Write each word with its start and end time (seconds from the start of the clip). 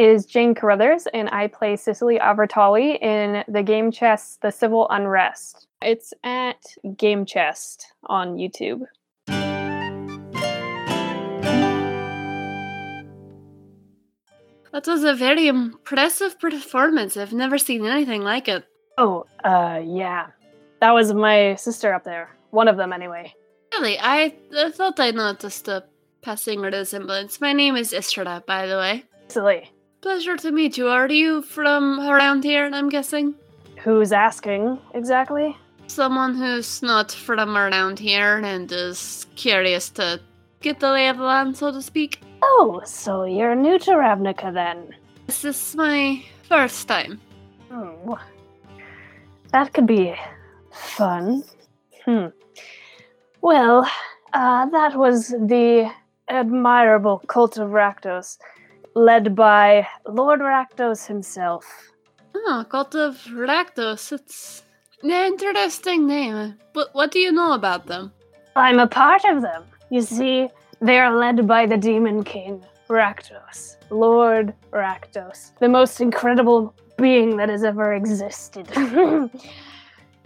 Is 0.00 0.24
Jane 0.24 0.54
Carruthers, 0.54 1.06
and 1.12 1.28
I 1.28 1.46
play 1.46 1.76
Cicely 1.76 2.18
Avertali 2.18 2.98
in 3.02 3.44
the 3.46 3.62
game 3.62 3.92
chest 3.92 4.40
The 4.40 4.50
Civil 4.50 4.88
Unrest. 4.88 5.66
It's 5.82 6.14
at 6.24 6.56
Game 6.96 7.26
Chest 7.26 7.86
on 8.04 8.36
YouTube. 8.36 8.80
That 14.72 14.86
was 14.86 15.04
a 15.04 15.14
very 15.14 15.48
impressive 15.48 16.40
performance. 16.40 17.18
I've 17.18 17.34
never 17.34 17.58
seen 17.58 17.84
anything 17.84 18.22
like 18.22 18.48
it. 18.48 18.64
Oh, 18.96 19.26
uh, 19.44 19.82
yeah. 19.84 20.28
That 20.80 20.92
was 20.92 21.12
my 21.12 21.56
sister 21.56 21.92
up 21.92 22.04
there. 22.04 22.30
One 22.52 22.68
of 22.68 22.78
them, 22.78 22.94
anyway. 22.94 23.34
Really, 23.72 23.98
I, 23.98 24.34
I 24.56 24.70
thought 24.70 24.98
I 24.98 25.10
noticed 25.10 25.68
a 25.68 25.84
passing 26.22 26.60
resemblance. 26.60 27.38
My 27.38 27.52
name 27.52 27.76
is 27.76 27.92
Estrada, 27.92 28.42
by 28.46 28.66
the 28.66 28.78
way. 28.78 29.04
Silly. 29.28 29.70
Pleasure 30.00 30.36
to 30.38 30.50
meet 30.50 30.78
you. 30.78 30.88
Are 30.88 31.08
you 31.10 31.42
from 31.42 32.00
around 32.00 32.44
here, 32.44 32.70
I'm 32.72 32.88
guessing? 32.88 33.34
Who's 33.82 34.12
asking 34.12 34.78
exactly? 34.94 35.56
Someone 35.88 36.34
who's 36.34 36.82
not 36.82 37.12
from 37.12 37.56
around 37.56 37.98
here 37.98 38.38
and 38.38 38.70
is 38.72 39.26
curious 39.36 39.90
to 39.90 40.20
get 40.60 40.80
the 40.80 40.90
lay 40.90 41.08
of 41.08 41.18
the 41.18 41.24
land, 41.24 41.56
so 41.56 41.70
to 41.72 41.82
speak. 41.82 42.22
Oh, 42.42 42.80
so 42.84 43.24
you're 43.24 43.54
new 43.54 43.78
to 43.80 43.90
Ravnica 43.92 44.52
then? 44.52 44.94
This 45.26 45.44
is 45.44 45.74
my 45.76 46.24
first 46.48 46.88
time. 46.88 47.20
Oh, 47.70 48.18
That 49.52 49.72
could 49.74 49.86
be 49.86 50.14
fun. 50.72 51.42
Hmm. 52.04 52.26
Well, 53.42 53.86
uh, 54.32 54.66
that 54.66 54.96
was 54.96 55.28
the 55.28 55.90
admirable 56.28 57.18
cult 57.26 57.58
of 57.58 57.70
Rakdos, 57.70 58.38
led 58.94 59.34
by 59.34 59.86
Lord 60.06 60.40
Rakdos 60.40 61.06
himself. 61.06 61.64
Oh, 62.34 62.64
Cult 62.68 62.94
of 62.94 63.16
Rakdos. 63.30 64.12
It's 64.12 64.62
an 65.02 65.10
interesting 65.10 66.06
name. 66.06 66.58
But 66.72 66.94
what 66.94 67.10
do 67.10 67.18
you 67.18 67.32
know 67.32 67.52
about 67.52 67.86
them? 67.86 68.12
I'm 68.56 68.78
a 68.78 68.86
part 68.86 69.24
of 69.24 69.42
them. 69.42 69.64
You 69.90 70.02
see, 70.02 70.48
they 70.80 70.98
are 70.98 71.16
led 71.16 71.46
by 71.46 71.66
the 71.66 71.76
Demon 71.76 72.24
King, 72.24 72.64
Rakdos, 72.88 73.76
Lord 73.90 74.54
Rakdos, 74.72 75.52
the 75.58 75.68
most 75.68 76.00
incredible 76.00 76.74
being 76.96 77.36
that 77.36 77.48
has 77.48 77.64
ever 77.64 77.94
existed. 77.94 78.68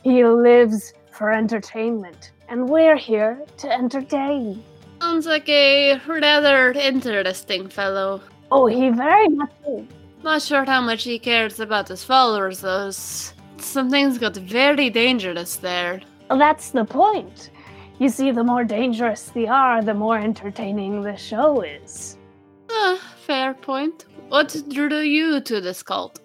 he 0.02 0.24
lives 0.24 0.92
for 1.10 1.32
entertainment, 1.32 2.32
and 2.48 2.68
we're 2.68 2.96
here 2.96 3.40
to 3.58 3.70
entertain. 3.70 4.62
Sounds 5.00 5.26
like 5.26 5.48
a 5.48 6.00
rather 6.06 6.72
interesting 6.72 7.68
fellow. 7.68 8.20
Oh, 8.56 8.66
he 8.66 8.88
very 8.90 9.26
much 9.28 9.50
is. 9.68 9.84
Not 10.22 10.40
sure 10.40 10.64
how 10.64 10.80
much 10.80 11.02
he 11.02 11.18
cares 11.18 11.58
about 11.58 11.88
his 11.88 12.04
followers, 12.04 12.60
though. 12.60 12.86
S- 12.88 13.34
Some 13.58 13.90
things 13.90 14.16
got 14.16 14.36
very 14.36 14.90
dangerous 14.90 15.56
there. 15.56 16.00
That's 16.30 16.70
the 16.70 16.84
point. 16.84 17.50
You 17.98 18.08
see, 18.08 18.30
the 18.30 18.44
more 18.44 18.62
dangerous 18.62 19.22
they 19.34 19.48
are, 19.48 19.82
the 19.82 19.94
more 19.94 20.18
entertaining 20.18 21.02
the 21.02 21.16
show 21.16 21.62
is. 21.62 22.16
Ah, 22.70 22.98
fair 23.26 23.54
point. 23.54 24.04
What 24.28 24.56
drew 24.68 25.00
you 25.00 25.40
to 25.40 25.60
this 25.60 25.82
cult? 25.82 26.20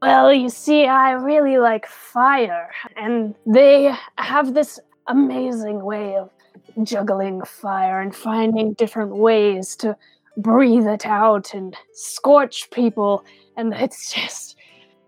Well, 0.00 0.32
you 0.32 0.48
see, 0.48 0.86
I 0.86 1.10
really 1.12 1.58
like 1.58 1.86
fire, 1.86 2.70
and 2.96 3.34
they 3.46 3.92
have 4.18 4.54
this 4.54 4.78
amazing 5.08 5.82
way 5.82 6.16
of 6.16 6.30
juggling 6.84 7.42
fire 7.44 8.00
and 8.00 8.14
finding 8.14 8.74
different 8.74 9.16
ways 9.16 9.74
to 9.76 9.96
breathe 10.36 10.86
it 10.86 11.06
out 11.06 11.54
and 11.54 11.76
scorch 11.92 12.70
people, 12.70 13.24
and 13.56 13.72
it's 13.74 14.12
just. 14.12 14.56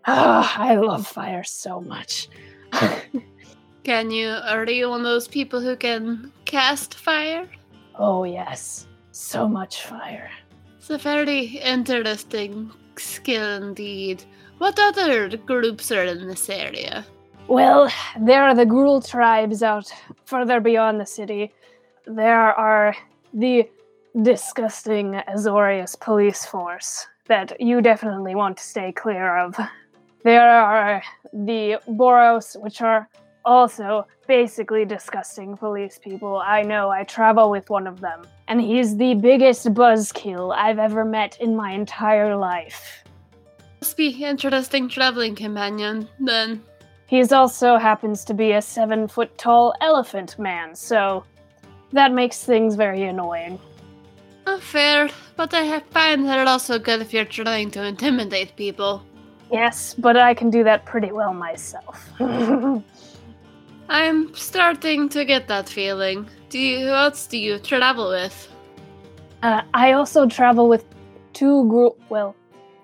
Ah, 0.06 0.56
I 0.58 0.76
love 0.76 1.06
fire 1.06 1.44
so 1.44 1.80
much. 1.80 2.28
Can 3.84 4.10
you, 4.10 4.28
are 4.28 4.68
you 4.68 4.88
one 4.88 5.00
of 5.00 5.04
those 5.04 5.28
people 5.28 5.60
who 5.60 5.76
can 5.76 6.32
cast 6.44 6.94
fire? 6.94 7.48
oh, 7.98 8.24
yes, 8.24 8.86
so 9.12 9.48
much 9.48 9.82
fire. 9.82 10.30
It's 10.76 10.90
a 10.90 10.98
very 10.98 11.44
interesting 11.58 12.70
skill 12.96 13.62
indeed. 13.62 14.24
What 14.58 14.78
other 14.78 15.36
groups 15.36 15.90
are 15.92 16.04
in 16.04 16.26
this 16.28 16.48
area? 16.48 17.06
Well, 17.48 17.90
there 18.20 18.42
are 18.42 18.54
the 18.54 18.66
Gruul 18.66 19.06
tribes 19.06 19.62
out 19.62 19.92
further 20.24 20.60
beyond 20.60 21.00
the 21.00 21.06
city. 21.06 21.52
There 22.06 22.52
are 22.54 22.94
the 23.32 23.68
disgusting 24.22 25.20
Azorius 25.28 25.98
police 25.98 26.46
force 26.46 27.06
that 27.26 27.60
you 27.60 27.82
definitely 27.82 28.34
want 28.34 28.56
to 28.56 28.62
stay 28.62 28.92
clear 28.92 29.36
of. 29.36 29.58
There 30.24 30.40
are 30.40 31.02
the 31.32 31.78
Boros, 31.88 32.60
which 32.60 32.80
are 32.80 33.08
also 33.44 34.06
basically 34.26 34.84
disgusting 34.84 35.56
police 35.56 35.98
people. 36.02 36.36
I 36.38 36.62
know, 36.62 36.90
I 36.90 37.04
travel 37.04 37.50
with 37.50 37.70
one 37.70 37.86
of 37.86 38.00
them, 38.00 38.22
and 38.48 38.60
he's 38.60 38.96
the 38.96 39.14
biggest 39.14 39.66
buzzkill 39.74 40.54
I've 40.54 40.78
ever 40.78 41.04
met 41.04 41.40
in 41.40 41.54
my 41.54 41.72
entire 41.72 42.34
life. 42.36 43.04
Must 43.80 43.96
be 43.96 44.08
interesting 44.08 44.88
traveling 44.88 45.34
companion, 45.34 46.08
then. 46.18 46.62
He's 47.06 47.30
also 47.30 47.76
happens 47.76 48.24
to 48.24 48.34
be 48.34 48.52
a 48.52 48.62
seven 48.62 49.06
foot 49.06 49.36
tall 49.38 49.74
elephant 49.80 50.38
man, 50.38 50.74
so 50.74 51.24
that 51.92 52.12
makes 52.12 52.42
things 52.42 52.74
very 52.74 53.04
annoying. 53.04 53.60
Oh, 54.48 54.58
fair, 54.58 55.08
but 55.36 55.52
I 55.52 55.62
have- 55.62 55.86
find 55.90 56.26
that 56.26 56.46
also 56.46 56.78
good 56.78 57.00
if 57.00 57.12
you're 57.12 57.24
trying 57.24 57.70
to 57.72 57.84
intimidate 57.84 58.54
people. 58.56 59.02
Yes, 59.50 59.94
but 59.94 60.16
I 60.16 60.34
can 60.34 60.50
do 60.50 60.64
that 60.64 60.84
pretty 60.86 61.12
well 61.12 61.32
myself. 61.34 62.08
I'm 63.88 64.34
starting 64.34 65.08
to 65.10 65.24
get 65.24 65.46
that 65.48 65.68
feeling. 65.68 66.28
Do 66.48 66.58
you, 66.58 66.86
who 66.86 66.92
else 66.92 67.26
do 67.26 67.38
you 67.38 67.58
travel 67.58 68.08
with? 68.10 68.48
uh, 69.42 69.62
I 69.74 69.92
also 69.92 70.26
travel 70.26 70.68
with 70.68 70.84
two 71.32 71.68
group. 71.68 72.00
Well, 72.08 72.34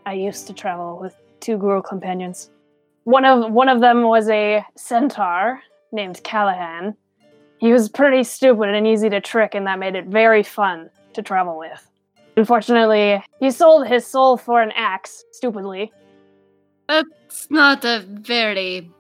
I 0.06 0.12
used 0.15 0.47
to 0.49 0.53
travel 0.53 0.99
with 1.00 1.17
two 1.41 1.56
Gruul 1.59 1.83
companions. 1.84 2.50
One 3.05 3.25
of 3.25 3.50
one 3.53 3.69
of 3.69 3.81
them 3.81 4.03
was 4.03 4.29
a 4.29 4.65
centaur 4.77 5.61
named 5.91 6.23
Callahan. 6.23 6.94
He 7.59 7.73
was 7.73 7.89
pretty 7.89 8.23
stupid 8.25 8.69
and 8.69 8.87
easy 8.87 9.09
to 9.11 9.21
trick, 9.21 9.55
and 9.55 9.67
that 9.67 9.79
made 9.79 9.94
it 9.97 10.06
very 10.06 10.43
fun 10.43 10.91
to 11.15 11.23
travel 11.23 11.59
with. 11.59 11.89
Unfortunately, 12.37 13.23
he 13.41 13.50
sold 13.50 13.87
his 13.87 14.06
soul 14.06 14.37
for 14.37 14.62
an 14.62 14.73
axe, 14.75 15.25
stupidly. 15.33 15.93
That's 16.89 17.50
not 17.50 17.84
a 17.84 18.05
very 18.06 18.91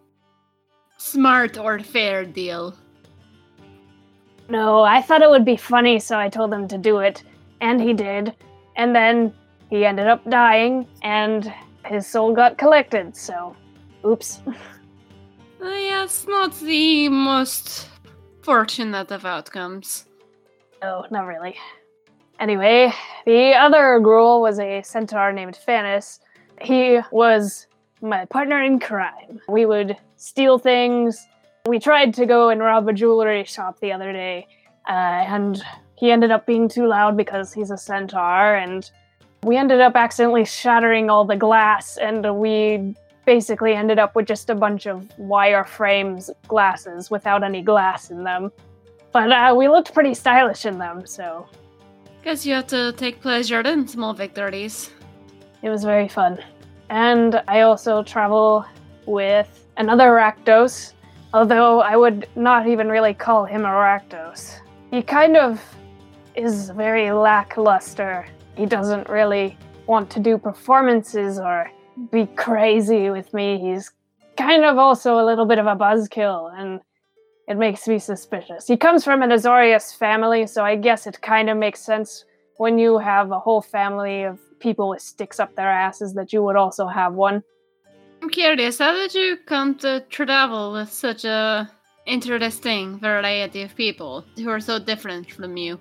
smart 0.98 1.58
or 1.58 1.78
fair 1.78 2.24
deal. 2.24 2.76
No, 4.48 4.82
I 4.82 5.00
thought 5.00 5.22
it 5.22 5.30
would 5.30 5.44
be 5.44 5.56
funny, 5.56 5.98
so 5.98 6.18
I 6.18 6.28
told 6.28 6.52
him 6.52 6.68
to 6.68 6.78
do 6.78 6.98
it, 6.98 7.22
and 7.60 7.80
he 7.80 7.94
did. 7.94 8.34
And 8.76 8.94
then 8.94 9.32
he 9.70 9.86
ended 9.86 10.06
up 10.06 10.28
dying, 10.28 10.86
and 11.02 11.52
his 11.86 12.06
soul 12.06 12.34
got 12.34 12.58
collected, 12.58 13.16
so 13.16 13.56
oops. 14.04 14.40
Uh, 14.46 15.68
yeah, 15.68 16.04
it's 16.04 16.26
not 16.26 16.58
the 16.58 17.08
most 17.08 17.88
fortunate 18.42 19.10
of 19.12 19.24
outcomes. 19.24 20.06
Oh, 20.82 21.06
not 21.10 21.26
really. 21.26 21.56
Anyway, 22.42 22.92
the 23.24 23.52
other 23.52 24.00
Gruul 24.00 24.40
was 24.40 24.58
a 24.58 24.82
centaur 24.82 25.32
named 25.32 25.56
Fanis. 25.64 26.18
He 26.60 26.98
was 27.12 27.68
my 28.00 28.24
partner 28.24 28.60
in 28.60 28.80
crime. 28.80 29.40
We 29.48 29.64
would 29.64 29.96
steal 30.16 30.58
things. 30.58 31.24
We 31.66 31.78
tried 31.78 32.12
to 32.14 32.26
go 32.26 32.48
and 32.48 32.60
rob 32.60 32.88
a 32.88 32.92
jewelry 32.92 33.44
shop 33.44 33.78
the 33.78 33.92
other 33.92 34.12
day, 34.12 34.48
uh, 34.88 34.90
and 34.90 35.62
he 35.94 36.10
ended 36.10 36.32
up 36.32 36.44
being 36.44 36.68
too 36.68 36.88
loud 36.88 37.16
because 37.16 37.52
he's 37.52 37.70
a 37.70 37.78
centaur, 37.78 38.56
and 38.56 38.90
we 39.44 39.56
ended 39.56 39.80
up 39.80 39.94
accidentally 39.94 40.44
shattering 40.44 41.10
all 41.10 41.24
the 41.24 41.36
glass, 41.36 41.96
and 41.96 42.40
we 42.40 42.96
basically 43.24 43.72
ended 43.72 44.00
up 44.00 44.16
with 44.16 44.26
just 44.26 44.50
a 44.50 44.54
bunch 44.56 44.86
of 44.88 45.08
wire 45.16 45.62
frames 45.62 46.28
glasses 46.48 47.08
without 47.08 47.44
any 47.44 47.62
glass 47.62 48.10
in 48.10 48.24
them. 48.24 48.50
But 49.12 49.30
uh, 49.30 49.54
we 49.56 49.68
looked 49.68 49.94
pretty 49.94 50.14
stylish 50.14 50.66
in 50.66 50.78
them, 50.78 51.06
so 51.06 51.46
Guess 52.24 52.46
you 52.46 52.54
have 52.54 52.68
to 52.68 52.92
take 52.92 53.20
pleasure 53.20 53.60
in 53.62 53.88
small 53.88 54.14
victories. 54.14 54.90
It 55.60 55.70
was 55.70 55.82
very 55.82 56.06
fun. 56.06 56.38
And 56.88 57.42
I 57.48 57.62
also 57.62 58.04
travel 58.04 58.64
with 59.06 59.66
another 59.76 60.10
Rakdos, 60.10 60.92
although 61.34 61.80
I 61.80 61.96
would 61.96 62.28
not 62.36 62.68
even 62.68 62.88
really 62.88 63.12
call 63.12 63.44
him 63.44 63.64
a 63.64 63.70
Rakdos. 63.70 64.60
He 64.92 65.02
kind 65.02 65.36
of 65.36 65.60
is 66.36 66.70
very 66.70 67.10
lackluster. 67.10 68.24
He 68.56 68.66
doesn't 68.66 69.08
really 69.08 69.58
want 69.86 70.08
to 70.10 70.20
do 70.20 70.38
performances 70.38 71.40
or 71.40 71.72
be 72.12 72.26
crazy 72.26 73.10
with 73.10 73.34
me. 73.34 73.58
He's 73.58 73.90
kind 74.38 74.64
of 74.64 74.78
also 74.78 75.18
a 75.18 75.26
little 75.26 75.44
bit 75.44 75.58
of 75.58 75.66
a 75.66 75.74
buzzkill, 75.74 76.56
and 76.56 76.80
it 77.48 77.56
makes 77.56 77.88
me 77.88 77.98
suspicious. 77.98 78.66
He 78.66 78.76
comes 78.76 79.04
from 79.04 79.22
an 79.22 79.30
Azorius 79.30 79.96
family, 79.96 80.46
so 80.46 80.64
I 80.64 80.76
guess 80.76 81.06
it 81.06 81.20
kind 81.20 81.50
of 81.50 81.56
makes 81.56 81.80
sense 81.80 82.24
when 82.56 82.78
you 82.78 82.98
have 82.98 83.32
a 83.32 83.38
whole 83.38 83.62
family 83.62 84.22
of 84.22 84.38
people 84.60 84.88
with 84.88 85.02
sticks 85.02 85.40
up 85.40 85.54
their 85.56 85.70
asses 85.70 86.14
that 86.14 86.32
you 86.32 86.42
would 86.42 86.56
also 86.56 86.86
have 86.86 87.14
one. 87.14 87.42
I'm 88.22 88.30
curious, 88.30 88.78
how 88.78 88.92
did 88.92 89.14
you 89.14 89.36
come 89.46 89.74
to 89.78 90.04
travel 90.08 90.72
with 90.72 90.92
such 90.92 91.24
a 91.24 91.68
interesting 92.06 92.98
variety 93.00 93.62
of 93.62 93.74
people 93.74 94.24
who 94.36 94.48
are 94.48 94.60
so 94.60 94.78
different 94.78 95.32
from 95.32 95.56
you? 95.56 95.80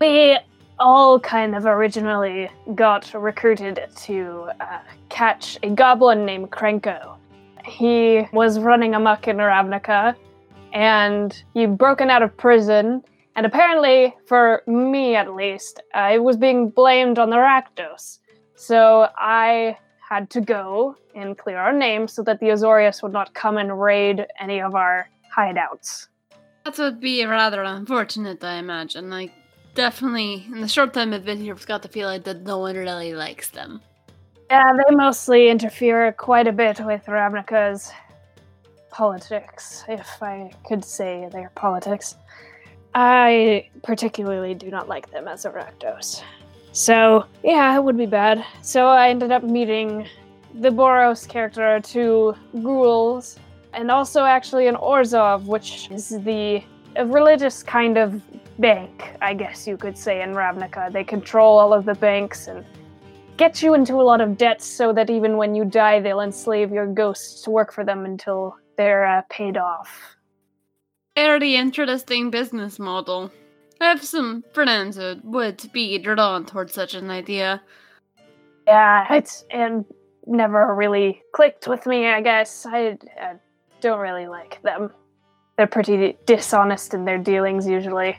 We 0.00 0.38
all 0.78 1.20
kind 1.20 1.54
of 1.54 1.66
originally 1.66 2.50
got 2.74 3.12
recruited 3.14 3.86
to 3.96 4.48
uh, 4.60 4.78
catch 5.08 5.58
a 5.62 5.70
goblin 5.70 6.24
named 6.24 6.50
Krenko. 6.50 7.16
He 7.64 8.26
was 8.32 8.58
running 8.58 8.94
amok 8.94 9.28
in 9.28 9.36
Ravnica, 9.36 10.14
and 10.76 11.42
you've 11.54 11.78
broken 11.78 12.10
out 12.10 12.22
of 12.22 12.36
prison. 12.36 13.02
And 13.34 13.46
apparently, 13.46 14.14
for 14.26 14.62
me 14.66 15.16
at 15.16 15.34
least, 15.34 15.80
uh, 15.94 16.10
it 16.12 16.22
was 16.22 16.36
being 16.36 16.68
blamed 16.68 17.18
on 17.18 17.30
the 17.30 17.36
Rakdos. 17.36 18.18
So 18.56 19.08
I 19.16 19.78
had 20.06 20.28
to 20.30 20.42
go 20.42 20.94
and 21.14 21.36
clear 21.36 21.56
our 21.56 21.72
name 21.72 22.06
so 22.06 22.22
that 22.24 22.40
the 22.40 22.48
Azorius 22.48 23.02
would 23.02 23.12
not 23.12 23.32
come 23.32 23.56
and 23.56 23.80
raid 23.80 24.26
any 24.38 24.60
of 24.60 24.74
our 24.74 25.08
hideouts. 25.34 26.08
That 26.66 26.76
would 26.78 27.00
be 27.00 27.24
rather 27.24 27.62
unfortunate, 27.62 28.44
I 28.44 28.56
imagine. 28.56 29.08
Like, 29.08 29.32
definitely, 29.74 30.44
in 30.52 30.60
the 30.60 30.68
short 30.68 30.92
time 30.92 31.14
I've 31.14 31.24
been 31.24 31.40
here, 31.40 31.54
I've 31.54 31.66
got 31.66 31.80
the 31.80 31.88
feeling 31.88 32.20
that 32.22 32.42
no 32.42 32.58
one 32.58 32.76
really 32.76 33.14
likes 33.14 33.48
them. 33.48 33.80
Yeah, 34.50 34.72
they 34.76 34.94
mostly 34.94 35.48
interfere 35.48 36.12
quite 36.12 36.46
a 36.46 36.52
bit 36.52 36.80
with 36.80 37.06
Ravnica's 37.06 37.90
politics, 38.90 39.84
if 39.88 40.22
I 40.22 40.50
could 40.66 40.84
say 40.84 41.28
their 41.32 41.50
politics. 41.54 42.16
I 42.94 43.68
particularly 43.82 44.54
do 44.54 44.70
not 44.70 44.88
like 44.88 45.10
them 45.10 45.28
as 45.28 45.44
a 45.44 45.50
Rakdos. 45.50 46.22
So, 46.72 47.24
yeah, 47.42 47.76
it 47.76 47.82
would 47.82 47.96
be 47.96 48.06
bad. 48.06 48.44
So 48.62 48.86
I 48.86 49.08
ended 49.08 49.32
up 49.32 49.42
meeting 49.42 50.06
the 50.54 50.70
Boros 50.70 51.28
character, 51.28 51.80
two 51.80 52.34
ghouls, 52.62 53.38
and 53.72 53.90
also 53.90 54.24
actually 54.24 54.66
an 54.68 54.76
Orzhov, 54.76 55.44
which 55.44 55.90
is 55.90 56.08
the 56.08 56.62
religious 57.04 57.62
kind 57.62 57.98
of 57.98 58.22
bank, 58.58 59.14
I 59.20 59.34
guess 59.34 59.66
you 59.66 59.76
could 59.76 59.98
say, 59.98 60.22
in 60.22 60.32
Ravnica. 60.32 60.90
They 60.90 61.04
control 61.04 61.58
all 61.58 61.74
of 61.74 61.84
the 61.84 61.94
banks 61.94 62.48
and 62.48 62.64
get 63.36 63.62
you 63.62 63.74
into 63.74 63.94
a 63.94 64.04
lot 64.04 64.22
of 64.22 64.38
debt 64.38 64.62
so 64.62 64.92
that 64.94 65.10
even 65.10 65.36
when 65.36 65.54
you 65.54 65.64
die, 65.64 66.00
they'll 66.00 66.20
enslave 66.20 66.72
your 66.72 66.86
ghosts 66.86 67.42
to 67.42 67.50
work 67.50 67.72
for 67.72 67.84
them 67.84 68.06
until 68.06 68.56
they're 68.76 69.04
uh, 69.04 69.22
paid 69.30 69.56
off. 69.56 70.16
Very 71.14 71.56
interesting 71.56 72.30
business 72.30 72.78
model. 72.78 73.30
I 73.80 73.86
have 73.86 74.04
some 74.04 74.44
friends 74.52 74.96
who 74.96 75.16
would 75.24 75.70
be 75.72 75.98
drawn 75.98 76.46
towards 76.46 76.74
such 76.74 76.94
an 76.94 77.10
idea. 77.10 77.62
Yeah, 78.66 79.14
it's 79.14 79.44
and 79.50 79.84
never 80.26 80.74
really 80.74 81.22
clicked 81.32 81.68
with 81.68 81.86
me. 81.86 82.06
I 82.08 82.20
guess 82.20 82.66
I, 82.66 82.98
I 83.20 83.34
don't 83.80 84.00
really 84.00 84.26
like 84.26 84.60
them. 84.62 84.90
They're 85.56 85.66
pretty 85.66 86.16
dishonest 86.26 86.94
in 86.94 87.04
their 87.04 87.18
dealings 87.18 87.66
usually. 87.66 88.18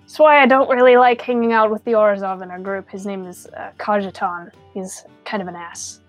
That's 0.00 0.18
why 0.18 0.42
I 0.42 0.46
don't 0.46 0.68
really 0.70 0.96
like 0.96 1.20
hanging 1.20 1.52
out 1.52 1.70
with 1.70 1.84
the 1.84 1.92
Orzhov 1.92 2.42
in 2.42 2.50
our 2.50 2.58
group. 2.58 2.90
His 2.90 3.06
name 3.06 3.24
is 3.24 3.46
uh, 3.56 3.72
Kajitan. 3.78 4.50
He's 4.74 5.04
kind 5.24 5.42
of 5.42 5.48
an 5.48 5.56
ass. 5.56 6.00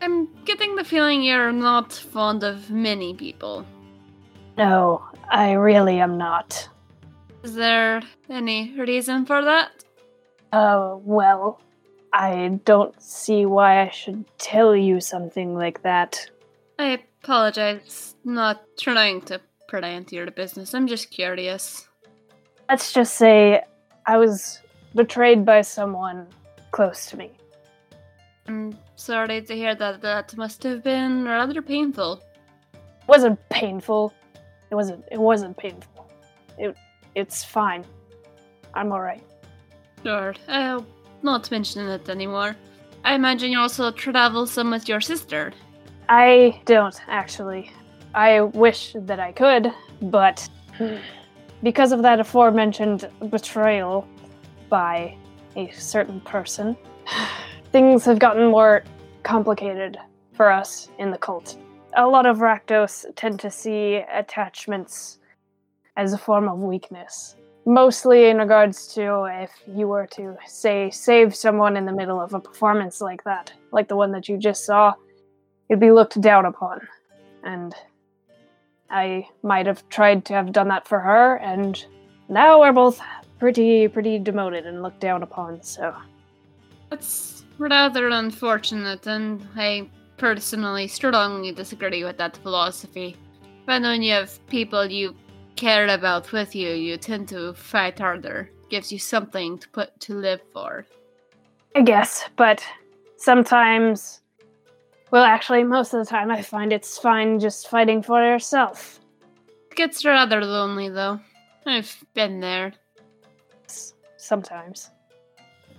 I'm 0.00 0.28
getting 0.44 0.76
the 0.76 0.84
feeling 0.84 1.22
you're 1.22 1.52
not 1.52 1.92
fond 1.92 2.42
of 2.42 2.70
many 2.70 3.14
people. 3.14 3.66
No, 4.56 5.02
I 5.30 5.52
really 5.52 6.00
am 6.00 6.16
not. 6.16 6.68
Is 7.42 7.54
there 7.54 8.02
any 8.28 8.74
reason 8.78 9.26
for 9.26 9.42
that? 9.44 9.84
Uh, 10.52 10.96
well, 10.98 11.60
I 12.12 12.60
don't 12.64 13.00
see 13.00 13.46
why 13.46 13.82
I 13.82 13.90
should 13.90 14.24
tell 14.38 14.74
you 14.74 15.00
something 15.00 15.54
like 15.54 15.82
that. 15.82 16.30
I 16.78 17.00
apologize. 17.22 18.14
Not 18.24 18.62
trying 18.78 19.22
to 19.22 19.40
pry 19.68 19.88
into 19.88 20.16
your 20.16 20.30
business. 20.30 20.74
I'm 20.74 20.86
just 20.86 21.10
curious. 21.10 21.88
Let's 22.68 22.92
just 22.92 23.16
say 23.16 23.62
I 24.06 24.16
was 24.16 24.60
betrayed 24.94 25.44
by 25.44 25.62
someone 25.62 26.26
close 26.72 27.06
to 27.06 27.16
me. 27.16 27.30
I'm 28.48 28.76
sorry 29.00 29.40
to 29.42 29.54
hear 29.54 29.74
that. 29.74 30.02
That 30.02 30.36
must 30.36 30.62
have 30.62 30.82
been 30.82 31.24
rather 31.24 31.62
painful. 31.62 32.22
It 32.74 33.08
wasn't 33.08 33.38
painful. 33.48 34.12
It 34.70 34.74
wasn't. 34.74 35.04
It 35.10 35.18
wasn't 35.18 35.56
painful. 35.56 36.10
It. 36.58 36.76
It's 37.14 37.42
fine. 37.42 37.84
I'm 38.74 38.92
all 38.92 39.00
right. 39.00 39.22
Sure. 40.04 40.34
I'll 40.48 40.86
not 41.22 41.50
mention 41.50 41.88
it 41.88 42.08
anymore. 42.08 42.56
I 43.04 43.14
imagine 43.14 43.50
you 43.50 43.58
also 43.58 43.90
travel 43.90 44.46
some 44.46 44.70
with 44.70 44.88
your 44.88 45.00
sister. 45.00 45.52
I 46.08 46.60
don't 46.66 47.00
actually. 47.08 47.70
I 48.14 48.40
wish 48.40 48.94
that 48.94 49.20
I 49.20 49.32
could, 49.32 49.72
but 50.02 50.48
because 51.62 51.92
of 51.92 52.02
that 52.02 52.18
aforementioned 52.20 53.08
betrayal 53.30 54.06
by 54.68 55.16
a 55.56 55.70
certain 55.70 56.20
person, 56.20 56.76
things 57.72 58.04
have 58.04 58.18
gotten 58.18 58.50
more 58.50 58.82
complicated 59.22 59.96
for 60.32 60.50
us 60.50 60.88
in 60.98 61.10
the 61.10 61.18
cult. 61.18 61.56
A 61.96 62.06
lot 62.06 62.26
of 62.26 62.38
Rakdos 62.38 63.06
tend 63.16 63.40
to 63.40 63.50
see 63.50 63.96
attachments 64.12 65.18
as 65.96 66.12
a 66.12 66.18
form 66.18 66.48
of 66.48 66.58
weakness. 66.58 67.36
Mostly 67.66 68.28
in 68.28 68.38
regards 68.38 68.86
to 68.94 69.24
if 69.30 69.50
you 69.66 69.86
were 69.86 70.06
to, 70.12 70.36
say, 70.46 70.90
save 70.90 71.34
someone 71.34 71.76
in 71.76 71.84
the 71.84 71.92
middle 71.92 72.20
of 72.20 72.32
a 72.32 72.40
performance 72.40 73.00
like 73.00 73.22
that, 73.24 73.52
like 73.70 73.88
the 73.88 73.96
one 73.96 74.12
that 74.12 74.28
you 74.28 74.38
just 74.38 74.64
saw, 74.64 74.94
it'd 75.68 75.80
be 75.80 75.90
looked 75.90 76.20
down 76.20 76.46
upon. 76.46 76.80
And 77.44 77.74
I 78.88 79.28
might 79.42 79.66
have 79.66 79.88
tried 79.88 80.24
to 80.26 80.34
have 80.34 80.52
done 80.52 80.68
that 80.68 80.88
for 80.88 80.98
her, 81.00 81.36
and 81.36 81.84
now 82.28 82.60
we're 82.60 82.72
both 82.72 83.00
pretty, 83.38 83.86
pretty 83.88 84.18
demoted 84.18 84.66
and 84.66 84.82
looked 84.82 85.00
down 85.00 85.22
upon, 85.22 85.62
so. 85.62 85.94
That's 86.88 87.39
rather 87.60 88.08
unfortunate, 88.08 89.06
and 89.06 89.46
I 89.54 89.88
personally 90.16 90.88
strongly 90.88 91.52
disagree 91.52 92.02
with 92.04 92.16
that 92.16 92.36
philosophy. 92.38 93.16
When 93.66 93.82
when 93.82 94.02
you 94.02 94.14
have 94.14 94.44
people 94.46 94.86
you 94.86 95.14
care 95.56 95.86
about 95.88 96.32
with 96.32 96.54
you, 96.54 96.70
you 96.70 96.96
tend 96.96 97.28
to 97.28 97.52
fight 97.54 97.98
harder. 97.98 98.50
Gives 98.70 98.90
you 98.90 98.98
something 98.98 99.58
to 99.58 99.68
put 99.68 100.00
to 100.00 100.14
live 100.14 100.40
for. 100.52 100.86
I 101.76 101.82
guess, 101.82 102.28
but 102.36 102.64
sometimes, 103.16 104.22
well, 105.10 105.24
actually, 105.24 105.64
most 105.64 105.92
of 105.92 106.04
the 106.04 106.10
time, 106.10 106.30
I 106.30 106.42
find 106.42 106.72
it's 106.72 106.98
fine 106.98 107.38
just 107.38 107.68
fighting 107.68 108.02
for 108.02 108.22
yourself. 108.24 109.00
It 109.70 109.76
gets 109.76 110.04
rather 110.04 110.44
lonely, 110.44 110.88
though. 110.88 111.20
I've 111.66 112.04
been 112.14 112.40
there. 112.40 112.72
Sometimes. 114.16 114.90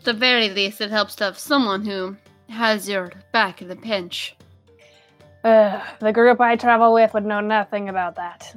At 0.01 0.05
the 0.05 0.13
very 0.13 0.49
least, 0.49 0.81
it 0.81 0.89
helps 0.89 1.13
to 1.17 1.25
have 1.25 1.37
someone 1.37 1.85
who 1.85 2.17
has 2.49 2.89
your 2.89 3.11
back 3.31 3.61
in 3.61 3.67
the 3.67 3.75
pinch. 3.75 4.35
Uh, 5.43 5.79
the 5.99 6.11
group 6.11 6.41
I 6.41 6.55
travel 6.55 6.91
with 6.91 7.13
would 7.13 7.23
know 7.23 7.39
nothing 7.39 7.87
about 7.87 8.15
that. 8.15 8.51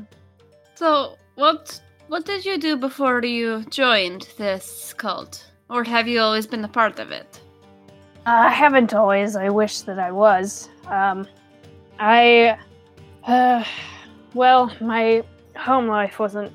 So, 0.75 1.19
what 1.35 1.79
what 2.09 2.25
did 2.25 2.47
you 2.47 2.57
do 2.57 2.79
before 2.79 3.23
you 3.23 3.63
joined 3.69 4.27
this 4.39 4.95
cult, 4.95 5.45
or 5.69 5.85
have 5.85 6.09
you 6.09 6.21
always 6.21 6.47
been 6.47 6.65
a 6.65 6.69
part 6.69 6.99
of 6.99 7.11
it? 7.11 7.39
I 8.25 8.49
haven't 8.49 8.95
always. 8.95 9.37
I 9.37 9.51
wish 9.51 9.83
that 9.83 9.99
I 9.99 10.13
was. 10.13 10.71
Um, 10.87 11.29
I, 11.99 12.57
uh, 13.27 13.65
well, 14.33 14.73
my 14.81 15.23
home 15.57 15.89
life 15.89 16.19
wasn't 16.19 16.53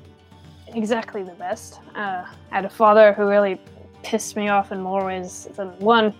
exactly 0.74 1.22
the 1.22 1.34
best. 1.34 1.78
Uh, 1.94 2.24
I 2.50 2.56
had 2.56 2.64
a 2.64 2.70
father 2.70 3.12
who 3.12 3.28
really 3.28 3.60
pissed 4.02 4.36
me 4.36 4.48
off 4.48 4.72
in 4.72 4.80
more 4.80 5.04
ways 5.04 5.48
than 5.56 5.68
one. 5.78 6.14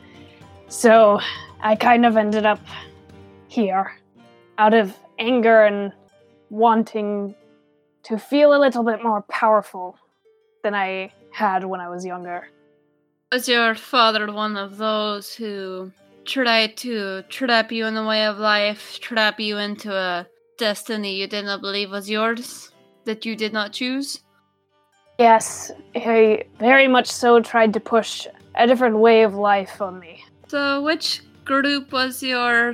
So 0.69 1.21
I 1.61 1.77
kind 1.77 2.07
of 2.07 2.17
ended 2.17 2.47
up 2.47 2.61
here 3.49 3.97
out 4.59 4.75
of 4.75 4.95
anger 5.19 5.65
and 5.65 5.93
wanting 6.51 7.35
to 8.05 8.19
feel 8.19 8.55
a 8.55 8.61
little 8.61 8.85
bit 8.85 9.03
more 9.03 9.23
powerful 9.23 9.99
than 10.63 10.75
I 10.75 11.13
had 11.33 11.65
when 11.65 11.81
I 11.81 11.89
was 11.89 12.05
younger. 12.05 12.49
Was 13.33 13.49
your 13.49 13.75
father 13.75 14.33
one 14.33 14.57
of 14.57 14.77
those 14.77 15.35
who 15.35 15.93
tried 16.25 16.77
to 16.79 17.23
trap 17.29 17.73
you 17.73 17.87
in 17.87 17.95
the 17.95 18.05
way 18.05 18.27
of 18.27 18.39
life, 18.39 18.99
trap 19.01 19.41
you 19.41 19.57
into 19.59 19.93
a 19.93 20.27
destiny 20.59 21.17
you 21.17 21.27
did 21.27 21.45
not 21.45 21.61
believe 21.61 21.91
was 21.91 22.11
yours, 22.11 22.71
that 23.05 23.25
you 23.25 23.37
did 23.37 23.53
not 23.53 23.73
choose? 23.73 24.21
Yes, 25.21 25.71
he 25.93 26.45
very 26.59 26.89
much 26.89 27.07
so 27.07 27.43
tried 27.43 27.75
to 27.75 27.81
push 27.81 28.27
a 28.55 28.67
different 28.67 28.97
way 28.97 29.23
of 29.23 29.35
life 29.35 29.83
on 29.83 30.00
me. 30.00 30.25
So, 30.49 30.81
which 30.81 31.21
group 31.45 31.93
was 31.93 32.23
your 32.23 32.73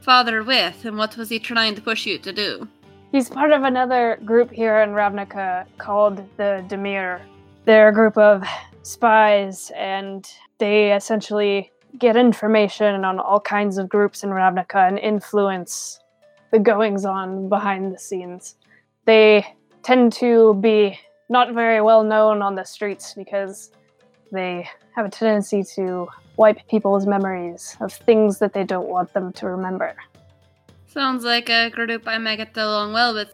father 0.00 0.42
with, 0.42 0.84
and 0.84 0.98
what 0.98 1.16
was 1.16 1.28
he 1.28 1.38
trying 1.38 1.76
to 1.76 1.80
push 1.80 2.04
you 2.04 2.18
to 2.18 2.32
do? 2.32 2.66
He's 3.12 3.28
part 3.28 3.52
of 3.52 3.62
another 3.62 4.18
group 4.24 4.50
here 4.50 4.80
in 4.80 4.90
Ravnica 4.90 5.66
called 5.78 6.16
the 6.36 6.64
Dimir. 6.68 7.20
They're 7.66 7.90
a 7.90 7.94
group 7.94 8.18
of 8.18 8.42
spies, 8.82 9.70
and 9.76 10.28
they 10.58 10.92
essentially 10.92 11.70
get 12.00 12.16
information 12.16 13.04
on 13.04 13.20
all 13.20 13.38
kinds 13.38 13.78
of 13.78 13.88
groups 13.88 14.24
in 14.24 14.30
Ravnica 14.30 14.88
and 14.88 14.98
influence 14.98 16.00
the 16.50 16.58
goings 16.58 17.04
on 17.04 17.48
behind 17.48 17.94
the 17.94 17.98
scenes. 18.00 18.56
They 19.04 19.46
tend 19.84 20.14
to 20.14 20.54
be 20.54 20.98
not 21.28 21.54
very 21.54 21.80
well 21.80 22.04
known 22.04 22.42
on 22.42 22.54
the 22.54 22.64
streets 22.64 23.14
because 23.14 23.70
they 24.32 24.68
have 24.94 25.06
a 25.06 25.10
tendency 25.10 25.62
to 25.74 26.08
wipe 26.36 26.66
people's 26.68 27.06
memories 27.06 27.76
of 27.80 27.92
things 27.92 28.38
that 28.38 28.52
they 28.52 28.64
don't 28.64 28.88
want 28.88 29.12
them 29.12 29.32
to 29.32 29.46
remember. 29.46 29.94
Sounds 30.86 31.24
like 31.24 31.48
a 31.48 31.70
group 31.70 32.04
I 32.06 32.18
might 32.18 32.36
get 32.36 32.56
along 32.56 32.92
well 32.92 33.14
with. 33.14 33.32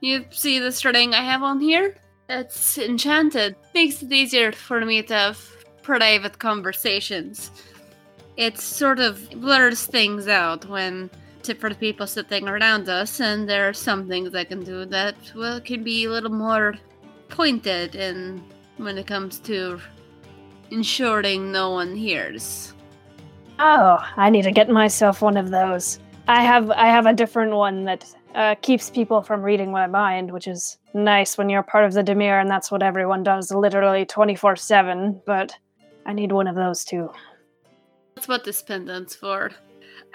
You 0.00 0.24
see 0.30 0.58
the 0.58 0.90
ring 0.92 1.14
I 1.14 1.22
have 1.22 1.42
on 1.42 1.60
here? 1.60 1.96
It's 2.28 2.78
enchanted. 2.78 3.56
Makes 3.74 4.02
it 4.02 4.12
easier 4.12 4.52
for 4.52 4.84
me 4.84 5.02
to 5.02 5.14
have 5.14 5.38
private 5.82 6.38
conversations. 6.38 7.50
It 8.36 8.58
sort 8.58 8.98
of 8.98 9.30
blurs 9.40 9.86
things 9.86 10.28
out 10.28 10.66
when 10.68 11.10
different 11.42 11.78
people 11.78 12.06
sitting 12.06 12.48
around 12.48 12.88
us, 12.88 13.20
and 13.20 13.48
there 13.48 13.68
are 13.68 13.72
some 13.72 14.08
things 14.08 14.34
I 14.34 14.44
can 14.44 14.64
do 14.64 14.84
that 14.86 15.14
well 15.36 15.60
can 15.60 15.84
be 15.84 16.04
a 16.04 16.10
little 16.10 16.32
more 16.32 16.74
pointed 17.34 17.96
in 17.96 18.40
when 18.76 18.96
it 18.96 19.08
comes 19.08 19.40
to 19.40 19.80
ensuring 20.70 21.50
no 21.50 21.70
one 21.70 21.96
hears. 21.96 22.72
Oh, 23.58 23.98
I 24.16 24.30
need 24.30 24.42
to 24.42 24.52
get 24.52 24.68
myself 24.68 25.20
one 25.20 25.36
of 25.36 25.50
those. 25.50 25.98
I 26.28 26.42
have 26.44 26.70
I 26.70 26.86
have 26.86 27.06
a 27.06 27.12
different 27.12 27.52
one 27.52 27.84
that 27.84 28.04
uh, 28.34 28.54
keeps 28.62 28.88
people 28.88 29.20
from 29.20 29.42
reading 29.42 29.72
my 29.72 29.88
mind, 29.88 30.30
which 30.30 30.46
is 30.46 30.78
nice 30.94 31.36
when 31.36 31.48
you're 31.48 31.64
part 31.64 31.84
of 31.84 31.92
the 31.92 32.02
Dimir, 32.02 32.40
and 32.40 32.48
that's 32.48 32.70
what 32.70 32.82
everyone 32.82 33.24
does, 33.24 33.50
literally 33.50 34.06
twenty 34.06 34.36
four 34.36 34.54
seven. 34.54 35.20
But 35.26 35.56
I 36.06 36.12
need 36.12 36.30
one 36.30 36.46
of 36.46 36.54
those 36.54 36.84
too. 36.84 37.10
That's 38.14 38.28
what 38.28 38.44
this 38.44 38.62
pendant's 38.62 39.16
for. 39.16 39.50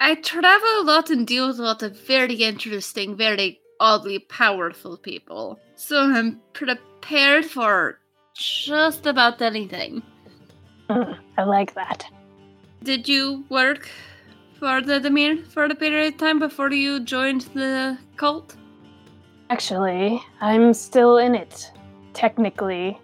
I 0.00 0.14
travel 0.14 0.80
a 0.80 0.84
lot 0.84 1.10
and 1.10 1.26
deal 1.26 1.48
with 1.48 1.58
a 1.58 1.62
lot 1.62 1.82
of 1.82 1.98
very 2.06 2.36
interesting, 2.36 3.14
very 3.14 3.59
oddly 3.80 4.18
powerful 4.20 4.96
people, 4.96 5.58
so 5.74 5.98
I'm 5.98 6.40
prepared 6.52 7.46
for 7.46 7.98
just 8.34 9.06
about 9.06 9.42
anything. 9.42 10.02
Mm, 10.88 11.18
I 11.36 11.42
like 11.42 11.74
that. 11.74 12.06
Did 12.82 13.08
you 13.08 13.44
work 13.48 13.88
for 14.58 14.80
the 14.80 15.00
Dimir 15.00 15.46
for 15.46 15.68
the 15.68 15.74
period 15.74 16.14
of 16.14 16.20
time 16.20 16.38
before 16.38 16.70
you 16.70 17.00
joined 17.00 17.42
the 17.54 17.98
cult? 18.16 18.56
Actually, 19.48 20.22
I'm 20.40 20.72
still 20.74 21.18
in 21.18 21.34
it, 21.34 21.72
technically. 22.12 22.98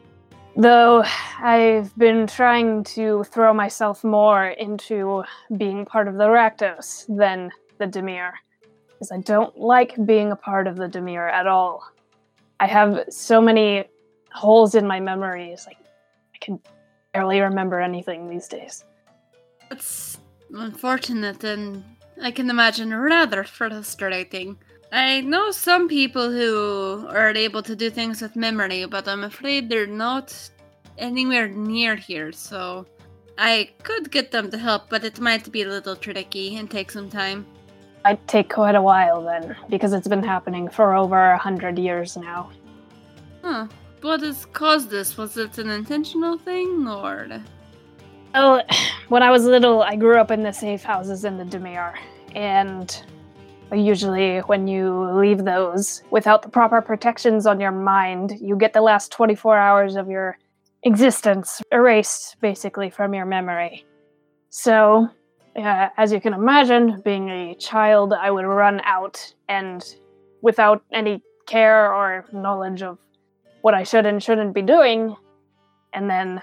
Though 0.56 1.04
I've 1.38 1.94
been 1.98 2.26
trying 2.26 2.84
to 2.84 3.24
throw 3.24 3.52
myself 3.52 4.04
more 4.04 4.46
into 4.46 5.24
being 5.56 5.84
part 5.84 6.08
of 6.08 6.14
the 6.14 6.28
Rakdos 6.28 7.04
than 7.14 7.50
the 7.78 7.86
Dimir, 7.86 8.32
because 8.96 9.12
I 9.12 9.18
don't 9.18 9.58
like 9.58 9.94
being 10.06 10.32
a 10.32 10.36
part 10.36 10.66
of 10.66 10.76
the 10.76 10.88
Dimir 10.88 11.30
at 11.30 11.46
all. 11.46 11.84
I 12.58 12.66
have 12.66 13.04
so 13.10 13.40
many 13.40 13.84
holes 14.32 14.74
in 14.74 14.86
my 14.86 15.00
memories, 15.00 15.64
like 15.66 15.76
I 16.34 16.38
can 16.40 16.58
barely 17.12 17.40
remember 17.40 17.80
anything 17.80 18.28
these 18.28 18.48
days. 18.48 18.84
It's 19.70 20.18
unfortunate 20.50 21.44
and 21.44 21.84
I 22.22 22.30
can 22.30 22.48
imagine 22.48 22.94
rather 22.94 23.44
frustrating. 23.44 24.56
I 24.92 25.20
know 25.20 25.50
some 25.50 25.88
people 25.88 26.30
who 26.30 27.06
are 27.10 27.30
able 27.30 27.62
to 27.64 27.76
do 27.76 27.90
things 27.90 28.22
with 28.22 28.34
memory, 28.36 28.86
but 28.86 29.06
I'm 29.08 29.24
afraid 29.24 29.68
they're 29.68 29.86
not 29.86 30.34
anywhere 30.96 31.48
near 31.48 31.96
here, 31.96 32.32
so 32.32 32.86
I 33.36 33.70
could 33.82 34.10
get 34.10 34.30
them 34.30 34.50
to 34.50 34.56
help, 34.56 34.88
but 34.88 35.04
it 35.04 35.20
might 35.20 35.52
be 35.52 35.62
a 35.62 35.68
little 35.68 35.96
tricky 35.96 36.56
and 36.56 36.70
take 36.70 36.90
some 36.90 37.10
time. 37.10 37.44
I'd 38.06 38.28
take 38.28 38.54
quite 38.54 38.76
a 38.76 38.82
while 38.82 39.20
then, 39.20 39.56
because 39.68 39.92
it's 39.92 40.06
been 40.06 40.22
happening 40.22 40.68
for 40.68 40.94
over 40.94 41.32
a 41.32 41.38
hundred 41.38 41.76
years 41.76 42.16
now. 42.16 42.52
Huh. 43.42 43.66
What 44.00 44.20
has 44.20 44.46
caused 44.46 44.90
this? 44.90 45.16
Was 45.16 45.36
it 45.36 45.58
an 45.58 45.70
intentional 45.70 46.38
thing, 46.38 46.86
or? 46.86 47.26
Oh, 48.36 48.62
when 49.08 49.24
I 49.24 49.32
was 49.32 49.44
little, 49.44 49.82
I 49.82 49.96
grew 49.96 50.20
up 50.20 50.30
in 50.30 50.44
the 50.44 50.52
safe 50.52 50.84
houses 50.84 51.24
in 51.24 51.36
the 51.36 51.42
Dimir, 51.42 51.96
and 52.36 53.02
usually 53.74 54.38
when 54.38 54.68
you 54.68 55.10
leave 55.18 55.44
those 55.44 56.04
without 56.10 56.42
the 56.42 56.48
proper 56.48 56.80
protections 56.80 57.44
on 57.44 57.58
your 57.58 57.72
mind, 57.72 58.38
you 58.40 58.54
get 58.54 58.72
the 58.72 58.82
last 58.82 59.10
24 59.10 59.58
hours 59.58 59.96
of 59.96 60.08
your 60.08 60.38
existence 60.84 61.60
erased 61.72 62.36
basically 62.40 62.88
from 62.88 63.14
your 63.14 63.26
memory. 63.26 63.84
So, 64.50 65.08
uh, 65.56 65.88
as 65.96 66.12
you 66.12 66.20
can 66.20 66.34
imagine, 66.34 67.00
being 67.04 67.28
a 67.30 67.54
child, 67.54 68.12
I 68.12 68.30
would 68.30 68.44
run 68.44 68.80
out 68.84 69.34
and 69.48 69.84
without 70.42 70.84
any 70.92 71.22
care 71.46 71.92
or 71.92 72.26
knowledge 72.32 72.82
of 72.82 72.98
what 73.62 73.74
I 73.74 73.82
should 73.82 74.06
and 74.06 74.22
shouldn't 74.22 74.54
be 74.54 74.62
doing, 74.62 75.16
and 75.92 76.08
then 76.10 76.40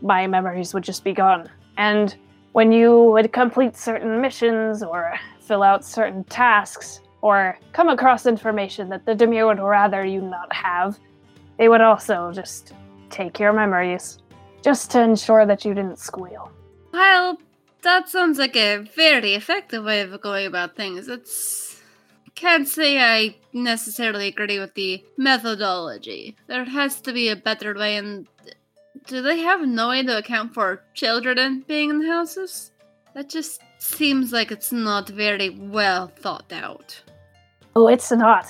my 0.00 0.26
memories 0.26 0.72
would 0.74 0.84
just 0.84 1.04
be 1.04 1.12
gone. 1.12 1.48
And 1.76 2.14
when 2.52 2.72
you 2.72 3.04
would 3.12 3.32
complete 3.32 3.76
certain 3.76 4.20
missions 4.20 4.82
or 4.82 5.14
fill 5.40 5.62
out 5.62 5.84
certain 5.84 6.24
tasks 6.24 7.00
or 7.20 7.58
come 7.72 7.88
across 7.88 8.26
information 8.26 8.88
that 8.90 9.06
the 9.06 9.14
Dimir 9.14 9.46
would 9.46 9.60
rather 9.60 10.04
you 10.04 10.20
not 10.20 10.52
have, 10.52 10.98
they 11.58 11.68
would 11.68 11.80
also 11.80 12.32
just 12.32 12.72
take 13.10 13.38
your 13.38 13.52
memories, 13.52 14.18
just 14.62 14.90
to 14.90 15.00
ensure 15.00 15.46
that 15.46 15.64
you 15.64 15.74
didn't 15.74 15.98
squeal. 15.98 16.50
Well, 16.92 17.38
that 17.82 18.08
sounds 18.08 18.38
like 18.38 18.56
a 18.56 18.78
very 18.78 19.34
effective 19.34 19.84
way 19.84 20.00
of 20.00 20.20
going 20.20 20.46
about 20.46 20.76
things. 20.76 21.08
It's 21.08 21.80
can't 22.34 22.66
say 22.66 22.98
I 22.98 23.36
necessarily 23.52 24.28
agree 24.28 24.58
with 24.58 24.74
the 24.74 25.04
methodology. 25.16 26.36
There 26.46 26.64
has 26.64 27.00
to 27.02 27.12
be 27.12 27.28
a 27.28 27.36
better 27.36 27.74
way, 27.74 27.96
and 27.96 28.26
do 29.06 29.20
they 29.20 29.40
have 29.40 29.66
no 29.66 29.90
way 29.90 30.02
to 30.02 30.18
account 30.18 30.54
for 30.54 30.82
children 30.94 31.64
being 31.66 31.90
in 31.90 31.98
the 32.00 32.08
houses? 32.08 32.70
That 33.14 33.28
just 33.28 33.60
seems 33.78 34.32
like 34.32 34.50
it's 34.50 34.72
not 34.72 35.08
very 35.08 35.50
well 35.50 36.08
thought 36.08 36.50
out. 36.52 37.00
Oh, 37.76 37.88
it's 37.88 38.10
not. 38.10 38.46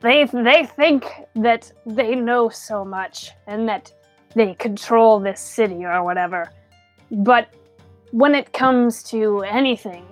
They 0.00 0.24
they 0.24 0.66
think 0.66 1.06
that 1.34 1.70
they 1.86 2.14
know 2.14 2.48
so 2.48 2.84
much 2.84 3.30
and 3.46 3.68
that 3.68 3.92
they 4.34 4.54
control 4.54 5.20
this 5.20 5.40
city 5.40 5.84
or 5.84 6.02
whatever. 6.02 6.50
But 7.10 7.52
when 8.12 8.34
it 8.34 8.52
comes 8.52 9.02
to 9.02 9.40
anything, 9.40 10.06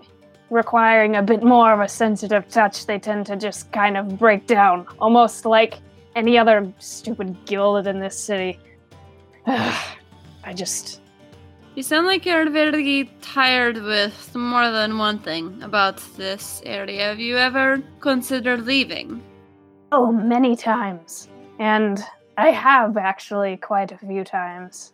requiring 0.48 1.16
a 1.16 1.22
bit 1.22 1.42
more 1.42 1.72
of 1.72 1.80
a 1.80 1.88
sensitive 1.88 2.48
touch, 2.48 2.86
they 2.86 2.98
tend 2.98 3.26
to 3.26 3.36
just 3.36 3.70
kind 3.72 3.96
of 3.96 4.18
break 4.18 4.46
down, 4.46 4.86
almost 4.98 5.44
like 5.44 5.78
any 6.16 6.36
other 6.36 6.72
stupid 6.78 7.36
guild 7.44 7.86
in 7.86 8.00
this 8.00 8.18
city. 8.18 8.58
I 9.46 10.54
just. 10.54 11.00
You 11.76 11.82
sound 11.82 12.06
like 12.06 12.26
you're 12.26 12.50
very 12.50 13.10
tired 13.20 13.76
with 13.76 14.34
more 14.34 14.70
than 14.70 14.98
one 14.98 15.18
thing 15.18 15.62
about 15.62 15.98
this 16.16 16.60
area. 16.64 17.04
Have 17.04 17.20
you 17.20 17.36
ever 17.36 17.82
considered 18.00 18.66
leaving? 18.66 19.22
Oh, 19.92 20.10
many 20.10 20.56
times. 20.56 21.28
And 21.58 22.02
I 22.38 22.50
have 22.50 22.96
actually 22.96 23.56
quite 23.58 23.92
a 23.92 23.98
few 23.98 24.24
times. 24.24 24.92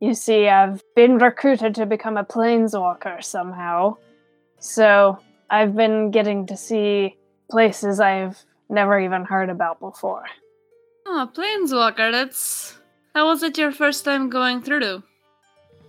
You 0.00 0.14
see, 0.14 0.48
I've 0.48 0.82
been 0.96 1.18
recruited 1.18 1.74
to 1.74 1.84
become 1.84 2.16
a 2.16 2.24
planeswalker 2.24 3.22
somehow. 3.22 3.96
So 4.58 5.18
I've 5.50 5.76
been 5.76 6.10
getting 6.10 6.46
to 6.46 6.56
see 6.56 7.16
places 7.50 8.00
I've 8.00 8.42
never 8.70 8.98
even 8.98 9.24
heard 9.24 9.50
about 9.50 9.78
before. 9.78 10.24
Oh, 11.06 11.30
Planeswalker, 11.34 12.10
that's. 12.12 12.78
How 13.14 13.26
was 13.26 13.42
it 13.42 13.58
your 13.58 13.72
first 13.72 14.04
time 14.04 14.30
going 14.30 14.62
through? 14.62 15.02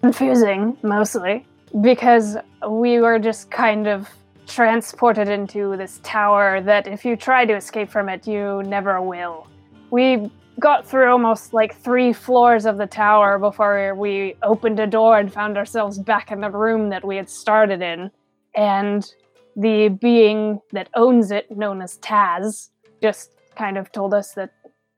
Confusing, 0.01 0.75
mostly, 0.81 1.45
because 1.81 2.35
we 2.67 2.99
were 2.99 3.19
just 3.19 3.51
kind 3.51 3.87
of 3.87 4.09
transported 4.47 5.29
into 5.29 5.77
this 5.77 5.99
tower 6.03 6.59
that 6.61 6.87
if 6.87 7.05
you 7.05 7.15
try 7.15 7.45
to 7.45 7.55
escape 7.55 7.89
from 7.89 8.09
it, 8.09 8.27
you 8.27 8.63
never 8.63 8.99
will. 9.01 9.47
We 9.91 10.31
got 10.61 10.87
through 10.87 11.11
almost 11.11 11.53
like 11.53 11.75
three 11.75 12.13
floors 12.13 12.65
of 12.65 12.77
the 12.77 12.87
tower 12.87 13.37
before 13.37 13.93
we 13.95 14.35
opened 14.43 14.79
a 14.79 14.87
door 14.87 15.17
and 15.17 15.33
found 15.33 15.57
ourselves 15.57 15.99
back 15.99 16.31
in 16.31 16.39
the 16.39 16.49
room 16.49 16.89
that 16.89 17.03
we 17.03 17.17
had 17.17 17.29
started 17.29 17.81
in. 17.81 18.09
And 18.55 19.13
the 19.57 19.89
being 19.89 20.61
that 20.71 20.87
owns 20.93 21.31
it, 21.31 21.51
known 21.51 21.81
as 21.81 21.97
Taz, 21.97 22.69
just 23.01 23.31
kind 23.57 23.77
of 23.77 23.91
told 23.91 24.13
us 24.13 24.33
that, 24.35 24.51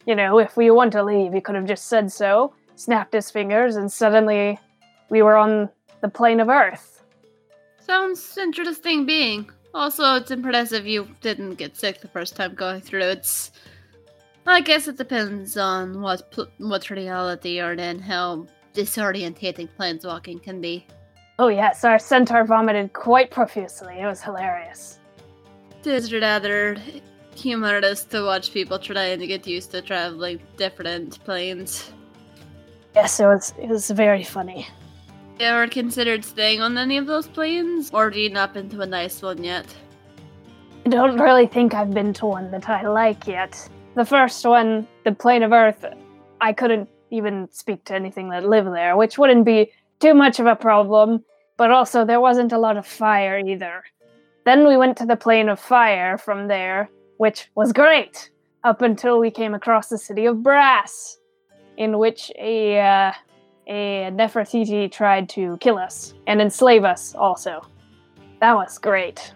you 0.06 0.14
know, 0.14 0.38
if 0.38 0.56
we 0.58 0.70
want 0.70 0.92
to 0.92 1.04
leave, 1.04 1.34
he 1.34 1.42
could 1.42 1.56
have 1.56 1.66
just 1.66 1.88
said 1.88 2.12
so, 2.12 2.54
snapped 2.76 3.14
his 3.14 3.32
fingers, 3.32 3.76
and 3.76 3.92
suddenly 3.92 4.60
we 5.10 5.22
were 5.22 5.38
on 5.38 5.70
the 6.02 6.10
plane 6.10 6.40
of 6.40 6.50
Earth. 6.50 7.04
Sounds 7.80 8.38
interesting 8.38 9.06
being. 9.06 9.50
Also, 9.74 10.16
it's 10.16 10.30
impressive 10.30 10.86
you 10.86 11.08
didn't 11.22 11.56
get 11.56 11.76
sick 11.76 12.02
the 12.02 12.08
first 12.08 12.36
time 12.36 12.54
going 12.54 12.82
through. 12.82 13.02
It's. 13.04 13.52
I 14.46 14.62
guess 14.62 14.88
it 14.88 14.98
depends 14.98 15.58
on 15.58 16.02
what 16.02 16.30
pl- 16.32 16.52
what 16.58 16.90
reality 16.90 17.58
you're 17.58 17.74
in, 17.74 18.00
how 18.00 18.46
disorientating 18.74 19.70
planeswalking 19.80 20.44
can 20.44 20.60
be. 20.60 20.86
Oh, 21.40 21.48
yes, 21.48 21.84
our 21.84 21.98
centaur 21.98 22.44
vomited 22.44 22.94
quite 22.94 23.32
profusely. 23.32 24.00
It 24.00 24.06
was 24.06 24.22
hilarious. 24.22 25.00
It 25.80 25.88
is 25.88 26.14
rather 26.14 26.78
humorous 27.36 28.04
to 28.06 28.24
watch 28.24 28.54
people 28.54 28.78
trying 28.78 29.20
to 29.20 29.28
get 29.28 29.48
used 29.48 29.72
to 29.72 29.82
traveling 29.82 30.40
different 30.58 31.24
planes. 31.24 31.92
Yes, 32.96 33.20
it 33.20 33.26
was, 33.26 33.54
it 33.60 33.70
was 33.70 33.90
very 33.90 34.24
funny. 34.24 34.68
You 35.40 35.48
ever 35.48 35.68
considered 35.68 36.24
staying 36.24 36.62
on 36.62 36.78
any 36.78 36.98
of 36.98 37.08
those 37.08 37.28
planes, 37.28 37.90
or 37.92 38.06
have 38.06 38.18
you 38.18 38.30
not 38.30 38.54
been 38.54 38.70
to 38.70 38.82
a 38.82 38.86
nice 38.86 39.22
one 39.22 39.44
yet? 39.44 39.66
I 40.86 40.90
don't 40.90 41.20
really 41.20 41.48
think 41.48 41.74
I've 41.74 41.92
been 41.92 42.14
to 42.14 42.28
one 42.28 42.52
that 42.52 42.70
I 42.70 42.88
like 42.88 43.26
yet. 43.26 43.68
The 43.96 44.06
first 44.06 44.44
one, 44.44 44.88
the 45.04 45.12
plane 45.12 45.44
of 45.44 45.52
Earth, 45.52 45.86
I 46.42 46.52
couldn't 46.52 46.90
even 47.12 47.48
speak 47.52 47.86
to 47.86 47.94
anything 47.94 48.30
that 48.30 48.44
lived 48.44 48.74
there, 48.74 48.98
which 48.98 49.20
wouldn't 49.20 49.46
be 49.46 49.72
too 50.00 50.16
much 50.16 50.40
of 50.40 50.48
a 50.48 50.56
problem, 50.56 51.24
but 51.58 51.70
also 51.70 52.04
there 52.04 52.20
wasn't 52.20 52.52
a 52.52 52.58
lot 52.58 52.76
of 52.76 52.88
fire 52.88 53.38
either. 53.38 53.84
Then 54.46 54.68
we 54.68 54.78
went 54.78 54.98
to 54.98 55.06
the 55.06 55.16
plane 55.16 55.48
of 55.48 55.60
fire 55.60 56.18
from 56.18 56.48
there, 56.48 56.90
which 57.18 57.50
was 57.54 57.72
great, 57.72 58.32
up 58.64 58.82
until 58.82 59.20
we 59.20 59.30
came 59.30 59.54
across 59.54 59.90
the 59.90 59.98
city 59.98 60.26
of 60.26 60.42
Brass, 60.42 61.20
in 61.78 62.00
which 62.00 62.32
a 62.40 62.80
uh, 62.80 63.12
a 63.68 64.10
Nefertiti 64.12 64.92
tried 64.92 65.30
to 65.30 65.58
kill 65.58 65.78
us 65.78 66.14
and 66.28 66.42
enslave 66.42 66.84
us 66.84 67.16
also. 67.16 67.62
That 68.42 68.56
was 68.56 68.78
great. 68.78 69.34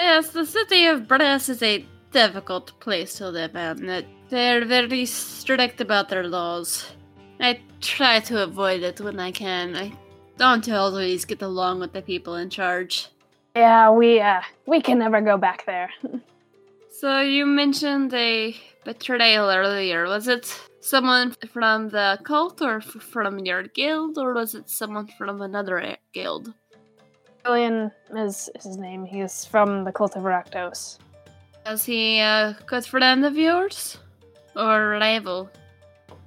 Yes, 0.00 0.30
the 0.30 0.46
city 0.46 0.86
of 0.86 1.06
Brass 1.06 1.48
is 1.48 1.62
a 1.62 1.84
difficult 2.12 2.78
place 2.80 3.14
to 3.14 3.28
live 3.28 3.54
in. 3.54 4.04
They're 4.28 4.64
very 4.64 5.06
strict 5.06 5.80
about 5.80 6.08
their 6.08 6.24
laws. 6.24 6.86
I 7.40 7.60
try 7.80 8.20
to 8.20 8.42
avoid 8.42 8.82
it 8.82 9.00
when 9.00 9.18
I 9.20 9.30
can. 9.30 9.76
I 9.76 9.92
don't 10.36 10.68
always 10.70 11.24
get 11.24 11.42
along 11.42 11.80
with 11.80 11.92
the 11.92 12.02
people 12.02 12.36
in 12.36 12.50
charge. 12.50 13.08
Yeah, 13.56 13.90
we 13.90 14.20
uh 14.20 14.42
we 14.66 14.80
can 14.80 14.98
never 14.98 15.20
go 15.20 15.36
back 15.36 15.64
there. 15.66 15.90
So 16.90 17.20
you 17.20 17.46
mentioned 17.46 18.12
a 18.12 18.56
betrayal 18.84 19.48
earlier. 19.48 20.06
Was 20.06 20.26
it 20.26 20.52
someone 20.80 21.30
from 21.52 21.90
the 21.90 22.18
cult 22.24 22.60
or 22.60 22.78
f- 22.78 23.02
from 23.12 23.38
your 23.38 23.62
guild, 23.62 24.18
or 24.18 24.34
was 24.34 24.56
it 24.56 24.68
someone 24.68 25.06
from 25.16 25.40
another 25.40 25.96
guild? 26.12 26.52
Julian 27.44 27.92
is 28.16 28.50
his 28.60 28.76
name. 28.76 29.04
He's 29.04 29.44
from 29.44 29.84
the 29.84 29.92
cult 29.92 30.16
of 30.16 30.24
Rakdos. 30.24 30.98
Was 31.68 31.84
he 31.84 32.18
a 32.20 32.56
good 32.64 32.86
friend 32.86 33.26
of 33.26 33.36
yours? 33.36 33.98
Or 34.56 34.88
rival? 34.88 35.50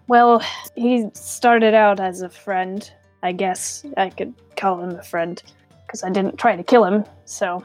Well, 0.07 0.43
he 0.75 1.07
started 1.13 1.73
out 1.73 1.99
as 1.99 2.21
a 2.21 2.29
friend. 2.29 2.87
I 3.23 3.31
guess 3.31 3.83
I 3.97 4.11
could 4.11 4.35
call 4.55 4.79
him 4.79 4.91
a 4.91 5.01
friend 5.01 5.41
because 5.83 6.03
I 6.03 6.11
didn't 6.11 6.37
try 6.37 6.55
to 6.55 6.63
kill 6.63 6.85
him. 6.85 7.05
So, 7.25 7.63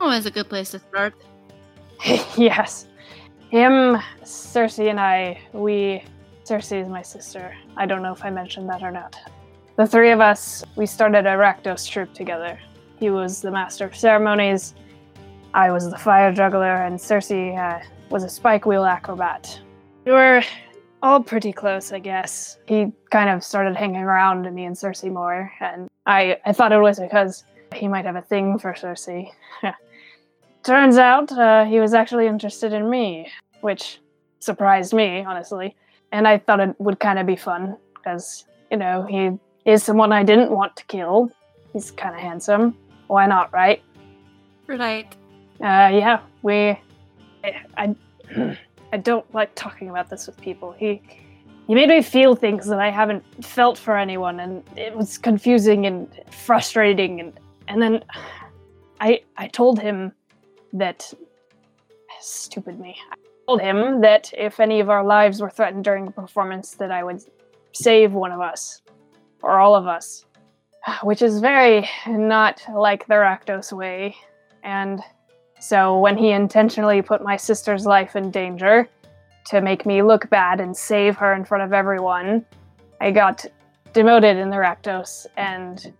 Always 0.00 0.26
a 0.26 0.30
good 0.30 0.48
place 0.48 0.70
to 0.70 0.78
start. 0.78 1.12
yes, 2.36 2.86
him, 3.50 3.98
Cersei, 4.22 4.88
and 4.88 5.00
I. 5.00 5.40
We, 5.52 6.04
Cersei 6.44 6.82
is 6.82 6.88
my 6.88 7.02
sister. 7.02 7.52
I 7.76 7.86
don't 7.86 8.02
know 8.02 8.12
if 8.12 8.24
I 8.24 8.30
mentioned 8.30 8.68
that 8.68 8.84
or 8.84 8.92
not. 8.92 9.16
The 9.74 9.88
three 9.88 10.12
of 10.12 10.20
us, 10.20 10.62
we 10.76 10.86
started 10.86 11.26
a 11.26 11.30
Rakdos 11.30 11.88
troop 11.90 12.14
together. 12.14 12.60
He 13.00 13.10
was 13.10 13.40
the 13.40 13.50
master 13.50 13.86
of 13.86 13.96
ceremonies. 13.96 14.74
I 15.54 15.70
was 15.70 15.90
the 15.90 15.98
fire 15.98 16.32
juggler, 16.32 16.74
and 16.74 16.98
Cersei 16.98 17.56
uh, 17.56 17.84
was 18.10 18.24
a 18.24 18.28
spike 18.28 18.66
wheel 18.66 18.84
acrobat. 18.84 19.60
We 20.04 20.12
were 20.12 20.42
all 21.02 21.22
pretty 21.22 21.52
close, 21.52 21.92
I 21.92 21.98
guess. 21.98 22.58
He 22.66 22.92
kind 23.10 23.30
of 23.30 23.42
started 23.42 23.76
hanging 23.76 24.02
around 24.02 24.52
me 24.54 24.64
and 24.64 24.76
Cersei 24.76 25.12
more, 25.12 25.52
and 25.60 25.88
I, 26.06 26.38
I 26.44 26.52
thought 26.52 26.72
it 26.72 26.80
was 26.80 26.98
because 26.98 27.44
he 27.74 27.88
might 27.88 28.04
have 28.04 28.16
a 28.16 28.22
thing 28.22 28.58
for 28.58 28.72
Cersei. 28.72 29.30
Turns 30.62 30.98
out 30.98 31.32
uh, 31.32 31.64
he 31.64 31.80
was 31.80 31.94
actually 31.94 32.26
interested 32.26 32.72
in 32.72 32.90
me, 32.90 33.28
which 33.60 34.00
surprised 34.40 34.92
me, 34.92 35.24
honestly. 35.24 35.76
And 36.12 36.26
I 36.26 36.38
thought 36.38 36.60
it 36.60 36.74
would 36.78 37.00
kind 37.00 37.18
of 37.18 37.26
be 37.26 37.36
fun 37.36 37.76
because, 37.94 38.44
you 38.70 38.76
know, 38.76 39.02
he 39.02 39.30
is 39.70 39.82
someone 39.82 40.12
I 40.12 40.22
didn't 40.22 40.50
want 40.50 40.76
to 40.76 40.84
kill. 40.86 41.30
He's 41.72 41.90
kind 41.90 42.14
of 42.14 42.20
handsome. 42.20 42.76
Why 43.06 43.26
not, 43.26 43.52
right? 43.52 43.82
Right. 44.66 45.14
Uh, 45.60 45.90
yeah, 45.92 46.20
we. 46.42 46.78
I, 47.76 47.96
I 48.92 48.96
don't 48.96 49.32
like 49.34 49.54
talking 49.54 49.90
about 49.90 50.08
this 50.08 50.26
with 50.26 50.40
people. 50.40 50.72
He, 50.72 51.02
he 51.66 51.74
made 51.74 51.88
me 51.88 52.00
feel 52.00 52.34
things 52.34 52.66
that 52.66 52.78
I 52.78 52.90
haven't 52.90 53.44
felt 53.44 53.76
for 53.76 53.98
anyone, 53.98 54.40
and 54.40 54.62
it 54.76 54.96
was 54.96 55.18
confusing 55.18 55.86
and 55.86 56.08
frustrating. 56.30 57.20
And 57.20 57.40
and 57.66 57.82
then, 57.82 58.04
I 59.00 59.22
I 59.36 59.48
told 59.48 59.80
him 59.80 60.12
that. 60.72 61.12
Stupid 62.20 62.80
me. 62.80 62.96
I 63.12 63.16
told 63.46 63.60
him 63.60 64.00
that 64.00 64.32
if 64.36 64.58
any 64.58 64.80
of 64.80 64.90
our 64.90 65.04
lives 65.04 65.40
were 65.40 65.50
threatened 65.50 65.84
during 65.84 66.08
a 66.08 66.10
performance, 66.10 66.72
that 66.72 66.90
I 66.90 67.04
would 67.04 67.22
save 67.72 68.12
one 68.12 68.32
of 68.32 68.40
us, 68.40 68.82
or 69.42 69.60
all 69.60 69.76
of 69.76 69.86
us, 69.86 70.24
which 71.02 71.22
is 71.22 71.40
very 71.40 71.88
not 72.06 72.62
like 72.72 73.06
the 73.08 73.14
Rakdos 73.14 73.72
way, 73.72 74.14
and. 74.62 75.00
So 75.60 75.98
when 75.98 76.16
he 76.16 76.30
intentionally 76.30 77.02
put 77.02 77.22
my 77.22 77.36
sister's 77.36 77.84
life 77.84 78.16
in 78.16 78.30
danger 78.30 78.88
to 79.46 79.60
make 79.60 79.86
me 79.86 80.02
look 80.02 80.28
bad 80.30 80.60
and 80.60 80.76
save 80.76 81.16
her 81.16 81.34
in 81.34 81.44
front 81.44 81.64
of 81.64 81.72
everyone, 81.72 82.44
I 83.00 83.10
got 83.10 83.44
demoted 83.92 84.36
in 84.36 84.50
the 84.50 84.56
Rakdos 84.56 85.26
and 85.36 85.92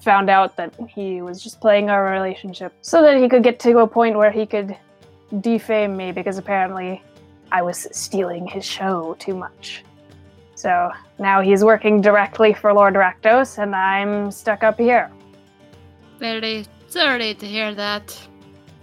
found 0.00 0.30
out 0.30 0.56
that 0.56 0.74
he 0.88 1.22
was 1.22 1.42
just 1.42 1.60
playing 1.60 1.90
our 1.90 2.10
relationship 2.12 2.72
so 2.82 3.02
that 3.02 3.20
he 3.20 3.28
could 3.28 3.42
get 3.42 3.58
to 3.60 3.78
a 3.78 3.86
point 3.86 4.16
where 4.16 4.30
he 4.30 4.46
could 4.46 4.76
defame 5.40 5.96
me 5.96 6.12
because 6.12 6.38
apparently 6.38 7.02
I 7.52 7.62
was 7.62 7.88
stealing 7.92 8.46
his 8.46 8.64
show 8.64 9.16
too 9.18 9.34
much. 9.34 9.84
So 10.54 10.90
now 11.18 11.40
he's 11.40 11.64
working 11.64 12.00
directly 12.00 12.52
for 12.52 12.72
Lord 12.72 12.94
Rakdos 12.94 13.58
and 13.58 13.74
I'm 13.74 14.30
stuck 14.30 14.62
up 14.62 14.78
here. 14.78 15.10
Very 16.18 16.66
sorry 16.88 17.34
to 17.34 17.46
hear 17.46 17.74
that. 17.74 18.29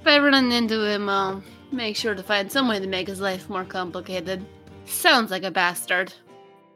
If 0.08 0.14
I 0.14 0.20
run 0.20 0.54
into 0.54 0.86
him, 0.86 1.10
I'll 1.10 1.44
make 1.70 1.98
sure 1.98 2.16
to 2.16 2.24
find 2.24 2.50
some 2.50 2.70
way 2.70 2.80
to 2.80 2.88
make 2.88 3.10
his 3.10 3.20
life 3.20 3.50
more 3.50 3.66
complicated. 3.66 4.46
Sounds 4.86 5.32
like 5.32 5.44
a 5.44 5.52
bastard. 5.52 6.14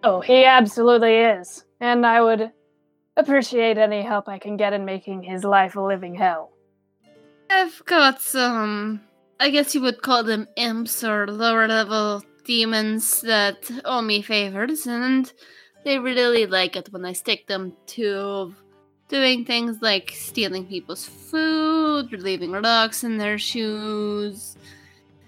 Oh, 0.03 0.19
he 0.19 0.43
absolutely 0.43 1.15
is. 1.15 1.63
And 1.79 2.05
I 2.05 2.21
would 2.21 2.51
appreciate 3.15 3.77
any 3.77 4.01
help 4.01 4.27
I 4.27 4.37
can 4.37 4.57
get 4.57 4.73
in 4.73 4.83
making 4.83 5.23
his 5.23 5.45
life 5.45 5.77
a 5.77 5.81
living 5.81 6.13
hell. 6.13 6.51
I've 7.49 7.81
got 7.85 8.19
some. 8.19 8.99
I 9.39 9.49
guess 9.49 9.73
you 9.73 9.79
would 9.79 10.01
call 10.01 10.25
them 10.25 10.49
imps 10.57 11.01
or 11.01 11.25
lower 11.25 11.69
level 11.69 12.23
demons 12.43 13.21
that 13.21 13.71
owe 13.85 14.01
me 14.01 14.21
favors, 14.21 14.85
and 14.85 15.31
they 15.85 15.99
really 15.99 16.47
like 16.47 16.75
it 16.75 16.91
when 16.91 17.05
I 17.05 17.13
stick 17.13 17.47
them 17.47 17.77
to 17.95 18.53
doing 19.11 19.43
things 19.43 19.81
like 19.81 20.09
stealing 20.15 20.65
people's 20.65 21.05
food, 21.05 22.13
leaving 22.13 22.51
rocks 22.53 23.03
in 23.03 23.17
their 23.17 23.37
shoes, 23.37 24.55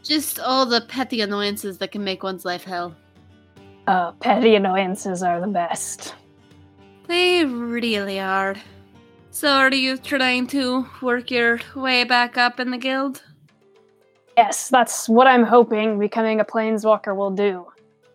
just 0.02 0.40
all 0.40 0.66
the 0.66 0.80
petty 0.80 1.20
annoyances 1.20 1.78
that 1.80 1.92
can 1.92 2.02
make 2.02 2.24
one's 2.24 2.46
life 2.46 2.64
hell. 2.64 2.96
Uh, 3.86 4.14
petty 4.14 4.56
annoyances 4.56 5.22
are 5.22 5.42
the 5.42 5.48
best. 5.48 6.16
They 7.08 7.44
really 7.44 8.22
are. 8.22 8.56
So, 9.32 9.50
are 9.50 9.74
you 9.74 9.98
trying 9.98 10.48
to 10.48 10.88
work 11.02 11.30
your 11.30 11.60
way 11.76 12.06
back 12.06 12.38
up 12.38 12.62
in 12.62 12.72
the 12.72 12.78
guild? 12.78 13.22
Yes, 14.38 14.70
that's 14.70 15.10
what 15.10 15.28
I'm 15.28 15.44
hoping 15.44 16.00
becoming 16.00 16.40
a 16.40 16.46
planeswalker 16.46 17.14
will 17.14 17.32
do. 17.32 17.68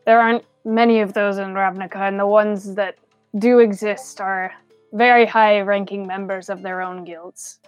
There 0.07 0.19
aren't 0.19 0.45
many 0.65 1.01
of 1.01 1.13
those 1.13 1.37
in 1.37 1.53
Ravnica, 1.53 2.09
and 2.09 2.19
the 2.19 2.27
ones 2.27 2.75
that 2.77 2.97
do 3.39 3.59
exist 3.59 4.23
are 4.23 4.55
very 4.93 5.27
high 5.27 5.61
ranking 5.61 6.07
members 6.07 6.49
of 6.49 6.63
their 6.63 6.83
own 6.83 7.05
guilds. 7.05 7.61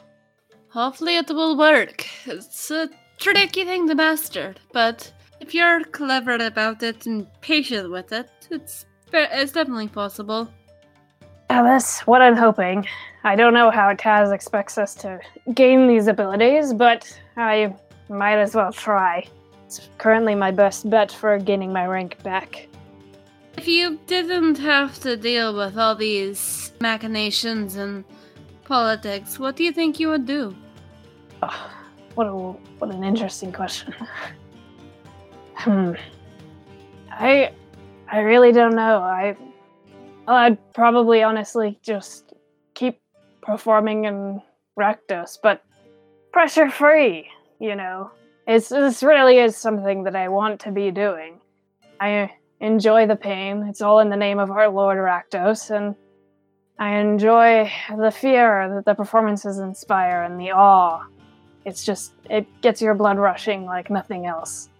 Hopefully, 0.68 1.16
it 1.16 1.28
will 1.28 1.56
work. 1.56 2.06
It's 2.26 2.70
a 2.70 2.88
tricky 3.18 3.64
thing 3.64 3.88
to 3.88 3.94
master, 3.94 4.54
but 4.72 5.12
if 5.40 5.54
you're 5.54 5.84
clever 5.84 6.34
about 6.34 6.82
it 6.82 7.06
and 7.06 7.26
patient 7.40 7.90
with 7.90 8.12
it, 8.12 8.30
it's 8.50 8.86
it's 9.12 9.52
definitely 9.52 9.88
possible. 9.88 10.48
Yeah, 11.50 11.64
that's 11.64 12.06
what 12.06 12.22
I'm 12.22 12.36
hoping. 12.36 12.86
I 13.24 13.34
don't 13.34 13.52
know 13.52 13.70
how 13.70 13.92
Kaz 13.94 14.32
expects 14.32 14.78
us 14.78 14.94
to 14.96 15.18
gain 15.52 15.88
these 15.88 16.06
abilities, 16.06 16.72
but 16.72 17.20
I 17.36 17.74
might 18.08 18.38
as 18.38 18.54
well 18.54 18.72
try. 18.72 19.26
It's 19.66 19.88
currently 19.98 20.34
my 20.34 20.52
best 20.52 20.88
bet 20.88 21.10
for 21.10 21.38
gaining 21.38 21.72
my 21.72 21.86
rank 21.86 22.22
back. 22.22 22.68
If 23.56 23.68
you 23.68 23.98
didn't 24.06 24.58
have 24.58 24.98
to 25.00 25.16
deal 25.16 25.54
with 25.54 25.76
all 25.76 25.94
these 25.94 26.72
machinations 26.80 27.76
and 27.76 28.04
politics, 28.64 29.38
what 29.38 29.56
do 29.56 29.64
you 29.64 29.72
think 29.72 30.00
you 30.00 30.08
would 30.08 30.26
do? 30.26 30.54
Oh, 31.42 31.70
what 32.14 32.26
a 32.26 32.32
what 32.32 32.94
an 32.94 33.04
interesting 33.04 33.52
question. 33.52 33.94
hmm. 35.54 35.92
I 37.10 37.52
I 38.10 38.20
really 38.20 38.52
don't 38.52 38.74
know. 38.74 38.98
I 38.98 39.36
I'd 40.26 40.58
probably 40.72 41.22
honestly 41.22 41.78
just 41.82 42.32
keep 42.74 43.00
performing 43.42 44.04
in 44.04 44.40
Rakdos, 44.78 45.38
but 45.42 45.62
pressure 46.32 46.70
free, 46.70 47.28
you 47.58 47.74
know. 47.74 48.10
It's 48.46 48.68
this 48.68 49.02
really 49.02 49.38
is 49.38 49.56
something 49.56 50.04
that 50.04 50.16
I 50.16 50.28
want 50.28 50.60
to 50.60 50.72
be 50.72 50.90
doing. 50.90 51.40
I 52.00 52.30
enjoy 52.60 53.06
the 53.06 53.16
pain. 53.16 53.66
It's 53.68 53.80
all 53.80 54.00
in 54.00 54.10
the 54.10 54.16
name 54.16 54.38
of 54.38 54.50
our 54.50 54.68
Lord 54.68 54.98
Rakdos, 54.98 55.70
and 55.70 55.94
I 56.78 56.96
enjoy 56.96 57.70
the 57.96 58.10
fear 58.10 58.72
that 58.74 58.84
the 58.84 58.94
performances 58.94 59.58
inspire 59.58 60.22
and 60.22 60.40
the 60.40 60.52
awe. 60.52 61.04
It's 61.64 61.84
just, 61.84 62.12
it 62.30 62.46
gets 62.62 62.80
your 62.80 62.94
blood 62.94 63.18
rushing 63.18 63.66
like 63.66 63.90
nothing 63.90 64.26
else. 64.26 64.70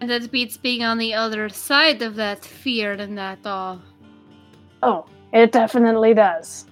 And 0.00 0.10
that 0.10 0.30
beats 0.30 0.56
being 0.56 0.82
on 0.82 0.98
the 0.98 1.14
other 1.14 1.48
side 1.48 2.02
of 2.02 2.16
that 2.16 2.44
fear 2.44 2.92
and 2.92 3.16
that 3.16 3.38
awe. 3.44 3.78
Oh, 4.82 5.06
it 5.32 5.52
definitely 5.52 6.12
does. 6.12 6.66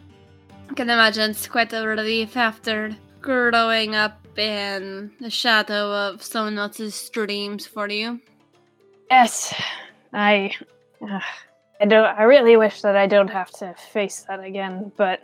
I 0.69 0.75
can 0.75 0.91
imagine 0.91 1.31
it's 1.31 1.47
quite 1.47 1.73
a 1.73 1.87
relief 1.87 2.37
after 2.37 2.91
growing 3.21 3.95
up 3.95 4.21
in 4.37 5.13
the 5.21 5.31
shadow 5.31 5.93
of 5.93 6.23
someone 6.23 6.59
else's 6.59 7.09
dreams 7.11 7.67
for 7.67 7.89
you. 7.89 8.21
Yes, 9.11 9.55
I, 10.15 10.53
uh, 11.03 11.21
I 11.81 11.87
don't. 11.87 12.05
I 12.05 12.23
really 12.23 12.57
wish 12.57 12.83
that 12.83 12.97
I 12.97 13.07
don't 13.07 13.31
have 13.31 13.51
to 13.59 13.75
face 13.93 14.25
that 14.29 14.41
again. 14.43 14.93
But 14.97 15.21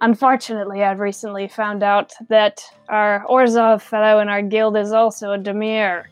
unfortunately, 0.00 0.82
I've 0.82 0.98
recently 0.98 1.48
found 1.48 1.82
out 1.82 2.12
that 2.28 2.62
our 2.88 3.24
Orzhov 3.30 3.82
fellow 3.82 4.20
in 4.20 4.28
our 4.28 4.42
guild 4.42 4.76
is 4.76 4.92
also 4.92 5.32
a 5.32 5.38
Dimir, 5.38 6.06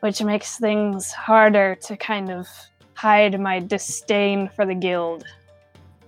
which 0.00 0.22
makes 0.22 0.58
things 0.58 1.12
harder 1.12 1.76
to 1.82 1.96
kind 1.96 2.30
of 2.30 2.48
hide 2.94 3.40
my 3.40 3.60
disdain 3.60 4.50
for 4.54 4.66
the 4.66 4.74
guild. 4.74 5.24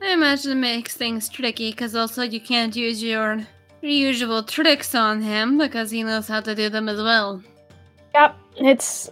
I 0.02 0.12
imagine 0.12 0.52
it 0.52 0.56
makes 0.56 0.96
things 0.96 1.28
tricky 1.28 1.70
because 1.70 1.94
also 1.94 2.22
you 2.22 2.40
can't 2.40 2.74
use 2.76 3.02
your 3.02 3.46
usual 3.80 4.42
tricks 4.42 4.94
on 4.94 5.22
him 5.22 5.58
because 5.58 5.90
he 5.90 6.02
knows 6.02 6.28
how 6.28 6.40
to 6.40 6.54
do 6.54 6.68
them 6.68 6.88
as 6.88 6.98
well. 6.98 7.42
Yep, 8.14 8.36
it's 8.56 9.10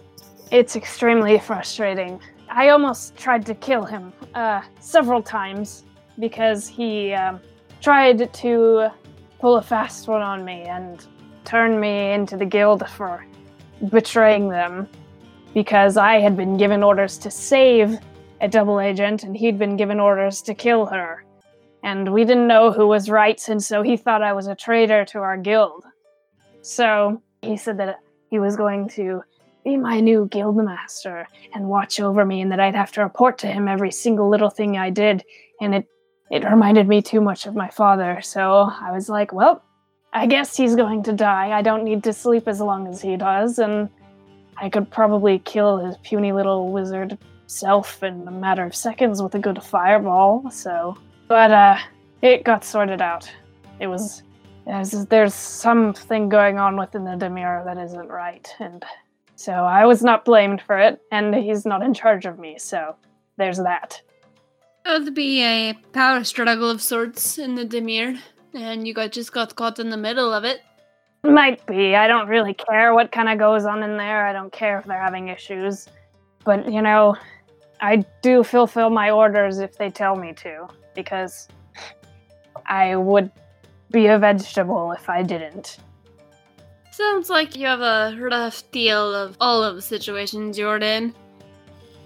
it's 0.51 0.75
extremely 0.75 1.39
frustrating. 1.39 2.19
I 2.49 2.69
almost 2.69 3.15
tried 3.15 3.45
to 3.47 3.55
kill 3.55 3.83
him 3.85 4.13
uh, 4.33 4.61
several 4.79 5.21
times 5.21 5.83
because 6.19 6.67
he 6.67 7.13
um, 7.13 7.39
tried 7.81 8.33
to 8.33 8.89
pull 9.39 9.57
a 9.57 9.61
fast 9.61 10.07
one 10.07 10.21
on 10.21 10.45
me 10.45 10.63
and 10.63 11.05
turn 11.43 11.79
me 11.79 12.13
into 12.13 12.37
the 12.37 12.45
guild 12.45 12.87
for 12.89 13.25
betraying 13.89 14.49
them 14.49 14.87
because 15.53 15.97
I 15.97 16.19
had 16.19 16.37
been 16.37 16.57
given 16.57 16.83
orders 16.83 17.17
to 17.19 17.31
save 17.31 17.97
a 18.41 18.47
double 18.47 18.79
agent 18.79 19.23
and 19.23 19.35
he'd 19.35 19.57
been 19.57 19.77
given 19.77 19.99
orders 19.99 20.41
to 20.43 20.53
kill 20.53 20.85
her. 20.85 21.23
And 21.83 22.13
we 22.13 22.23
didn't 22.23 22.47
know 22.47 22.71
who 22.71 22.87
was 22.87 23.11
right, 23.11 23.39
and 23.47 23.63
so 23.63 23.83
he 23.83 23.95
thought 23.95 24.23
I 24.23 24.33
was 24.33 24.47
a 24.47 24.55
traitor 24.55 25.05
to 25.05 25.19
our 25.19 25.37
guild. 25.37 25.85
So 26.63 27.21
he 27.43 27.57
said 27.57 27.77
that 27.77 27.99
he 28.31 28.39
was 28.39 28.55
going 28.55 28.89
to 28.89 29.21
be 29.65 29.75
my 29.75 29.99
new 29.99 30.29
guild 30.31 30.55
master 30.55 31.27
and 31.53 31.67
watch 31.67 31.99
over 31.99 32.23
me 32.23 32.39
and 32.39 32.51
that 32.51 32.61
I'd 32.61 32.75
have 32.75 32.93
to 32.93 33.01
report 33.01 33.39
to 33.39 33.47
him 33.47 33.67
every 33.67 33.91
single 33.91 34.29
little 34.29 34.49
thing 34.49 34.77
I 34.77 34.91
did. 34.91 35.25
And 35.59 35.75
it 35.75 35.89
it 36.31 36.43
reminded 36.43 36.87
me 36.87 37.01
too 37.01 37.19
much 37.19 37.45
of 37.45 37.55
my 37.55 37.69
father. 37.69 38.21
So 38.21 38.69
I 38.71 38.91
was 38.91 39.09
like 39.09 39.33
well 39.33 39.63
I 40.13 40.27
guess 40.27 40.55
he's 40.55 40.75
going 40.75 41.03
to 41.03 41.11
die. 41.11 41.51
I 41.51 41.61
don't 41.61 41.83
need 41.83 42.03
to 42.05 42.13
sleep 42.13 42.47
as 42.47 42.61
long 42.61 42.87
as 42.87 43.01
he 43.01 43.17
does. 43.17 43.59
And 43.59 43.89
I 44.55 44.69
could 44.69 44.89
probably 44.89 45.39
kill 45.39 45.77
his 45.79 45.97
puny 45.97 46.31
little 46.31 46.71
wizard 46.71 47.17
self 47.47 48.01
in 48.01 48.25
a 48.25 48.31
matter 48.31 48.63
of 48.63 48.73
seconds 48.73 49.21
with 49.21 49.35
a 49.35 49.39
good 49.39 49.61
fireball. 49.61 50.49
So 50.51 50.95
but 51.27 51.51
uh 51.51 51.77
it 52.21 52.43
got 52.43 52.63
sorted 52.63 53.01
out. 53.01 53.29
It 53.79 53.87
was 53.87 54.21
there's, 54.65 55.05
there's 55.07 55.33
something 55.35 56.27
going 56.27 56.57
on 56.57 56.75
within 56.75 57.03
the 57.03 57.11
Dimir 57.11 57.63
that 57.65 57.77
isn't 57.77 58.07
right. 58.07 58.47
And 58.59 58.83
so 59.35 59.51
I 59.51 59.85
was 59.85 60.01
not 60.01 60.25
blamed 60.25 60.61
for 60.61 60.77
it, 60.77 60.99
and 61.11 61.35
he's 61.35 61.65
not 61.65 61.81
in 61.83 61.93
charge 61.93 62.25
of 62.25 62.39
me, 62.39 62.57
so 62.57 62.95
there's 63.37 63.57
that. 63.57 64.01
It 64.85 65.03
would 65.03 65.13
be 65.15 65.43
a 65.43 65.73
power 65.93 66.23
struggle 66.23 66.69
of 66.69 66.81
sorts 66.81 67.37
in 67.37 67.55
the 67.55 67.65
Dimir, 67.65 68.19
and 68.53 68.87
you 68.87 68.93
got 68.93 69.11
just 69.11 69.33
got 69.33 69.55
caught 69.55 69.79
in 69.79 69.89
the 69.89 69.97
middle 69.97 70.33
of 70.33 70.43
it. 70.43 70.61
Might 71.23 71.65
be. 71.65 71.95
I 71.95 72.07
don't 72.07 72.27
really 72.27 72.53
care 72.53 72.93
what 72.93 73.11
kind 73.11 73.29
of 73.29 73.39
goes 73.39 73.65
on 73.65 73.81
in 73.81 73.97
there. 73.97 74.27
I 74.27 74.31
don't 74.31 74.53
care 74.53 74.77
if 74.77 74.85
they're 74.85 75.01
having 75.01 75.29
issues. 75.29 75.87
But, 76.43 76.71
you 76.71 76.83
know, 76.83 77.15
I 77.81 78.05
do 78.21 78.43
fulfill 78.43 78.91
my 78.91 79.09
orders 79.09 79.57
if 79.57 79.75
they 79.77 79.89
tell 79.89 80.15
me 80.15 80.33
to, 80.33 80.67
because 80.93 81.47
I 82.67 82.95
would 82.95 83.31
be 83.89 84.05
a 84.05 84.19
vegetable 84.19 84.91
if 84.91 85.09
I 85.09 85.23
didn't. 85.23 85.77
Sounds 86.95 87.29
like 87.29 87.57
you 87.57 87.67
have 87.67 87.81
a 87.81 88.15
rough 88.17 88.63
deal 88.71 89.13
of 89.13 89.35
all 89.41 89.61
of 89.61 89.75
the 89.75 89.81
situations 89.81 90.57
you're 90.57 90.77
in. 90.77 91.13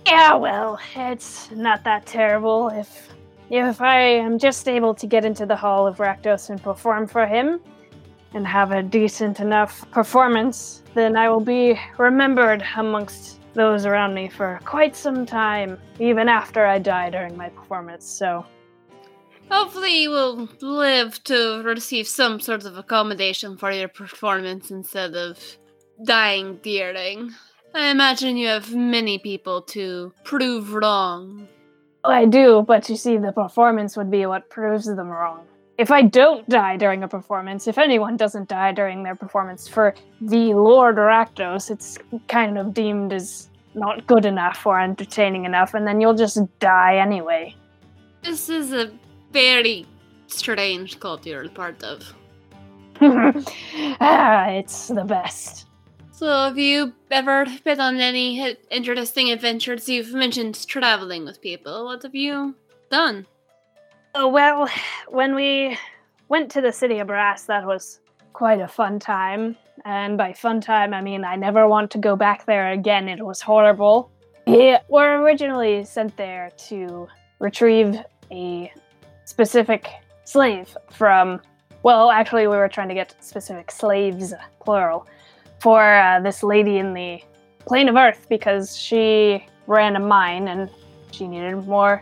Yeah, 0.07 0.33
well, 0.33 0.79
it's 0.95 1.51
not 1.51 1.83
that 1.83 2.07
terrible. 2.07 2.69
If 2.69 3.07
if 3.51 3.81
I 3.81 3.99
am 3.99 4.39
just 4.39 4.67
able 4.67 4.95
to 4.95 5.05
get 5.05 5.25
into 5.25 5.45
the 5.45 5.55
Hall 5.55 5.85
of 5.85 5.97
Rakdos 5.97 6.49
and 6.49 6.59
perform 6.59 7.05
for 7.05 7.27
him, 7.27 7.59
and 8.33 8.47
have 8.47 8.71
a 8.71 8.81
decent 8.81 9.39
enough 9.39 9.87
performance, 9.91 10.81
then 10.95 11.15
I 11.15 11.29
will 11.29 11.39
be 11.39 11.79
remembered 11.99 12.63
amongst 12.75 13.41
those 13.53 13.85
around 13.85 14.15
me 14.15 14.27
for 14.27 14.59
quite 14.65 14.95
some 14.95 15.23
time, 15.23 15.77
even 15.99 16.27
after 16.27 16.65
I 16.65 16.79
die 16.79 17.11
during 17.11 17.37
my 17.37 17.49
performance. 17.49 18.07
So 18.07 18.43
Hopefully, 19.51 20.03
you 20.03 20.11
will 20.11 20.47
live 20.61 21.23
to 21.23 21.61
receive 21.63 22.07
some 22.07 22.39
sort 22.39 22.65
of 22.65 22.77
accommodation 22.77 23.57
for 23.57 23.71
your 23.71 23.87
performance 23.87 24.69
instead 24.69 25.15
of 25.15 25.39
dying 26.05 26.57
dearly. 26.61 27.29
I 27.73 27.89
imagine 27.89 28.37
you 28.37 28.47
have 28.47 28.73
many 28.73 29.17
people 29.17 29.61
to 29.63 30.13
prove 30.23 30.73
wrong. 30.73 31.47
I 32.03 32.25
do, 32.25 32.63
but 32.67 32.89
you 32.89 32.95
see, 32.95 33.17
the 33.17 33.31
performance 33.31 33.97
would 33.97 34.09
be 34.09 34.25
what 34.25 34.49
proves 34.49 34.85
them 34.85 35.09
wrong. 35.09 35.45
If 35.77 35.91
I 35.91 36.01
don't 36.01 36.47
die 36.49 36.77
during 36.77 37.03
a 37.03 37.07
performance, 37.07 37.67
if 37.67 37.77
anyone 37.77 38.17
doesn't 38.17 38.49
die 38.49 38.73
during 38.73 39.03
their 39.03 39.15
performance 39.15 39.67
for 39.67 39.95
the 40.21 40.53
Lord 40.53 40.97
Rakdos, 40.97 41.71
it's 41.71 41.97
kind 42.27 42.57
of 42.57 42.73
deemed 42.73 43.13
as 43.13 43.49
not 43.75 44.05
good 44.07 44.25
enough 44.25 44.65
or 44.65 44.79
entertaining 44.79 45.45
enough, 45.45 45.73
and 45.73 45.87
then 45.87 46.01
you'll 46.01 46.15
just 46.15 46.39
die 46.59 46.97
anyway. 46.97 47.55
This 48.23 48.49
is 48.49 48.73
a 48.73 48.91
very 49.31 49.85
strange 50.27 50.99
cult 50.99 51.25
you're 51.25 51.49
part 51.49 51.83
of. 51.83 52.13
ah, 53.01 54.49
it's 54.49 54.87
the 54.89 55.05
best. 55.05 55.65
So, 56.11 56.27
have 56.27 56.57
you 56.57 56.93
ever 57.11 57.45
been 57.63 57.79
on 57.79 57.97
any 57.97 58.57
interesting 58.69 59.31
adventures? 59.31 59.87
You've 59.87 60.13
mentioned 60.13 60.67
traveling 60.67 61.23
with 61.23 61.41
people. 61.41 61.85
What 61.85 62.03
have 62.03 62.13
you 62.13 62.55
done? 62.91 63.25
Oh, 64.15 64.27
well, 64.27 64.67
when 65.07 65.33
we 65.33 65.77
went 66.27 66.51
to 66.51 66.61
the 66.61 66.73
city 66.73 66.99
of 66.99 67.07
Brass, 67.07 67.45
that 67.45 67.65
was 67.65 68.01
quite 68.33 68.59
a 68.59 68.67
fun 68.67 68.99
time. 68.99 69.55
And 69.85 70.17
by 70.17 70.33
fun 70.33 70.61
time, 70.61 70.93
I 70.93 71.01
mean 71.01 71.23
I 71.23 71.35
never 71.35 71.67
want 71.67 71.91
to 71.91 71.97
go 71.97 72.15
back 72.15 72.45
there 72.45 72.71
again. 72.71 73.07
It 73.07 73.25
was 73.25 73.41
horrible. 73.41 74.11
We 74.45 74.77
were 74.89 75.21
originally 75.21 75.85
sent 75.85 76.17
there 76.17 76.51
to 76.67 77.07
retrieve 77.39 77.97
a 78.31 78.71
specific 79.29 79.87
slave 80.23 80.75
from, 80.89 81.39
well, 81.83 82.09
actually, 82.09 82.47
we 82.47 82.57
were 82.57 82.67
trying 82.67 82.89
to 82.89 82.95
get 82.95 83.15
specific 83.23 83.69
slaves, 83.69 84.33
plural, 84.59 85.07
for 85.59 85.81
uh, 85.81 86.19
this 86.19 86.41
lady 86.41 86.77
in 86.79 86.95
the 86.95 87.21
plane 87.59 87.87
of 87.87 87.95
Earth 87.95 88.25
because 88.27 88.75
she 88.75 89.45
ran 89.67 89.95
a 89.95 89.99
mine 89.99 90.47
and 90.47 90.67
she 91.11 91.27
needed 91.27 91.55
more 91.67 92.01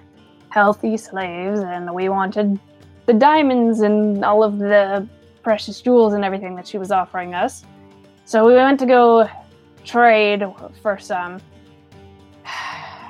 healthy 0.49 0.95
slaves, 0.95 1.59
and 1.59 1.93
we 1.93 2.07
wanted 2.07 2.57
the 3.05 3.13
diamonds 3.13 3.81
and 3.81 4.23
all 4.23 4.41
of 4.41 4.57
the 4.57 5.05
precious 5.43 5.81
jewels 5.81 6.13
and 6.13 6.23
everything 6.23 6.55
that 6.55 6.65
she 6.65 6.77
was 6.77 6.91
offering 6.91 7.33
us. 7.33 7.65
So 8.23 8.47
we 8.47 8.53
went 8.53 8.79
to 8.79 8.85
go 8.85 9.29
trade 9.83 10.43
for 10.81 10.97
some. 10.97 11.41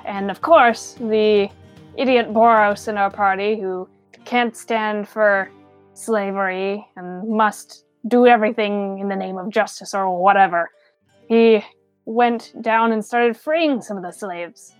And 0.05 0.31
of 0.31 0.39
course, 0.39 0.95
the 1.01 1.49
idiot 1.97 2.33
Boros 2.33 2.87
in 2.87 2.97
our 2.97 3.11
party 3.11 3.59
who 3.59 3.89
can't 4.27 4.57
stand 4.57 5.07
for 5.07 5.49
slavery 5.93 6.85
and 6.97 7.27
must 7.29 7.85
do 8.07 8.27
everything 8.27 8.99
in 8.99 9.07
the 9.07 9.15
name 9.15 9.37
of 9.37 9.49
justice 9.49 9.93
or 9.93 10.21
whatever. 10.21 10.69
He 11.29 11.63
went 12.05 12.53
down 12.61 12.91
and 12.91 13.03
started 13.03 13.37
freeing 13.37 13.81
some 13.81 13.97
of 13.97 14.03
the 14.03 14.11
slaves. 14.11 14.75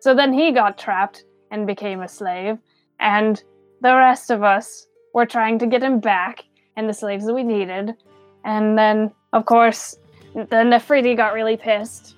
So 0.00 0.14
then 0.14 0.32
he 0.32 0.52
got 0.52 0.78
trapped 0.78 1.24
and 1.50 1.66
became 1.66 2.02
a 2.02 2.08
slave, 2.08 2.58
and 3.00 3.42
the 3.80 3.94
rest 3.94 4.30
of 4.30 4.42
us 4.42 4.86
were 5.14 5.26
trying 5.26 5.58
to 5.60 5.66
get 5.66 5.82
him 5.82 5.98
back 5.98 6.44
and 6.76 6.88
the 6.88 6.94
slaves 6.94 7.24
that 7.26 7.34
we 7.34 7.42
needed. 7.42 7.94
And 8.44 8.78
then, 8.78 9.10
of 9.32 9.46
course, 9.46 9.96
the 10.34 10.62
Nefriti 10.70 11.16
got 11.16 11.34
really 11.34 11.56
pissed, 11.56 12.16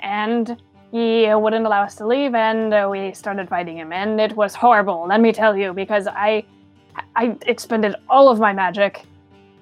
and 0.00 0.60
he 0.92 1.26
wouldn't 1.34 1.64
allow 1.64 1.82
us 1.82 1.94
to 1.96 2.06
leave, 2.06 2.34
and 2.34 2.74
uh, 2.74 2.86
we 2.88 3.14
started 3.14 3.48
fighting 3.48 3.78
him. 3.78 3.92
And 3.92 4.20
it 4.20 4.36
was 4.36 4.54
horrible, 4.54 5.06
let 5.08 5.22
me 5.22 5.32
tell 5.32 5.56
you, 5.56 5.72
because 5.72 6.06
I, 6.06 6.44
I 7.16 7.34
expended 7.46 7.96
all 8.10 8.28
of 8.28 8.38
my 8.38 8.52
magic. 8.52 9.02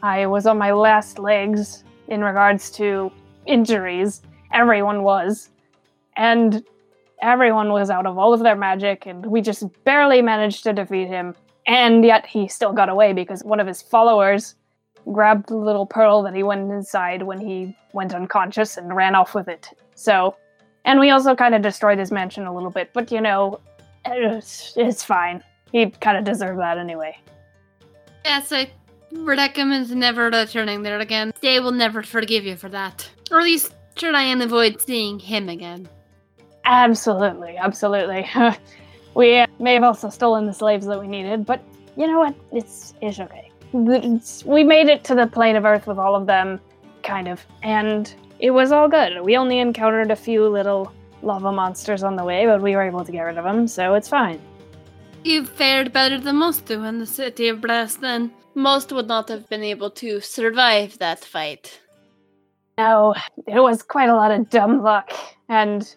I 0.03 0.27
was 0.27 0.47
on 0.47 0.59
my 0.59 0.73
last 0.73 1.21
legs 1.21 1.85
in 2.09 2.23
regards 2.23 2.73
to 2.73 3.13
injuries. 3.47 4.23
Everyone 4.53 5.05
was, 5.05 5.51
and 6.17 6.65
everyone 7.23 7.71
was 7.71 7.91
out 7.91 8.07
of 8.07 8.19
all 8.19 8.35
of 8.35 8.41
their 8.41 8.57
magic, 8.57 9.07
and 9.07 9.25
we 9.25 9.41
just 9.41 9.63
barely 9.85 10.23
managed 10.23 10.65
to 10.65 10.73
defeat 10.73 11.07
him. 11.07 11.37
And 11.69 12.05
yet 12.05 12.27
he 12.27 12.49
still 12.49 12.73
got 12.73 12.89
away 12.89 13.13
because 13.13 13.45
one 13.45 13.61
of 13.61 13.69
his 13.69 13.81
followers 13.81 14.57
grabbed 15.13 15.49
the 15.49 15.57
little 15.57 15.87
pearl 15.87 16.23
that 16.25 16.35
he 16.35 16.43
went 16.43 16.73
inside 16.73 17.23
when 17.23 17.39
he 17.39 17.77
went 17.93 18.15
unconscious 18.15 18.77
and 18.77 18.97
ran 18.97 19.15
off 19.15 19.33
with 19.33 19.47
it. 19.47 19.69
So, 19.95 20.35
and 20.85 21.01
we 21.01 21.11
also 21.11 21.35
kind 21.35 21.55
of 21.55 21.63
destroyed 21.63 21.99
his 21.99 22.11
mansion 22.11 22.47
a 22.47 22.55
little 22.55 22.71
bit, 22.71 22.91
but 22.93 23.11
you 23.13 23.21
know, 23.21 23.61
it's, 24.05 24.75
it's 24.77 25.05
fine. 25.05 25.43
He 25.73 25.91
kind 25.91 26.17
of 26.17 26.25
deserved 26.25 26.59
that 26.61 26.79
anyway. 26.79 27.17
Yes, 28.25 28.53
I 28.53 28.71
recommend 29.13 29.95
never 29.95 30.31
returning 30.31 30.83
there 30.83 30.99
again. 30.99 31.33
They 31.41 31.61
will 31.61 31.73
never 31.73 32.03
forgive 32.03 32.45
you 32.45 32.57
for 32.57 32.69
that. 32.69 33.09
Or 33.31 33.39
at 33.39 33.45
least 33.45 33.75
try 33.95 34.23
and 34.23 34.43
avoid 34.43 34.81
seeing 34.81 35.19
him 35.19 35.49
again. 35.49 35.89
Absolutely, 36.65 37.57
absolutely. 37.57 38.29
we 39.15 39.45
may 39.59 39.75
have 39.75 39.83
also 39.83 40.09
stolen 40.09 40.47
the 40.47 40.53
slaves 40.53 40.87
that 40.87 41.01
we 41.01 41.07
needed, 41.07 41.47
but 41.47 41.63
you 41.97 42.07
know 42.07 42.19
what? 42.19 42.35
It's 42.53 42.95
it's 43.01 43.19
okay. 43.21 43.51
It's, 43.73 44.45
we 44.45 44.65
made 44.65 44.89
it 44.89 45.05
to 45.05 45.15
the 45.15 45.27
plane 45.27 45.57
of 45.57 45.65
Earth 45.65 45.87
with 45.87 45.99
all 45.99 46.17
of 46.17 46.27
them, 46.27 46.61
kind 47.03 47.29
of, 47.29 47.45
and 47.63 48.13
it 48.41 48.51
was 48.51 48.73
all 48.73 48.89
good. 48.89 49.21
We 49.23 49.37
only 49.37 49.59
encountered 49.59 50.11
a 50.11 50.17
few 50.17 50.49
little 50.49 50.93
lava 51.23 51.53
monsters 51.53 52.03
on 52.03 52.17
the 52.17 52.25
way, 52.25 52.47
but 52.47 52.63
we 52.63 52.75
were 52.75 52.83
able 52.83 53.05
to 53.05 53.13
get 53.13 53.23
rid 53.23 53.39
of 53.39 53.45
them, 53.45 53.69
so 53.69 53.95
it's 53.95 54.09
fine. 54.09 54.41
You 55.23 55.45
fared 55.45 55.93
better 55.93 56.19
than 56.19 56.37
most 56.37 56.65
do 56.65 56.83
in 56.85 56.99
the 56.99 57.07
city 57.07 57.49
of 57.49 57.61
Brass, 57.61 57.97
then. 57.97 58.33
Most 58.55 58.93
would 58.93 59.07
not 59.07 59.29
have 59.29 59.49
been 59.49 59.63
able 59.63 59.91
to 59.91 60.21
survive 60.21 60.99
that 60.99 61.25
fight. 61.25 61.81
No, 62.79 63.15
it 63.47 63.61
was 63.61 63.83
quite 63.83 64.09
a 64.09 64.17
lot 64.17 64.31
of 64.31 64.49
dumb 64.49 64.83
luck, 64.83 65.13
and 65.49 65.95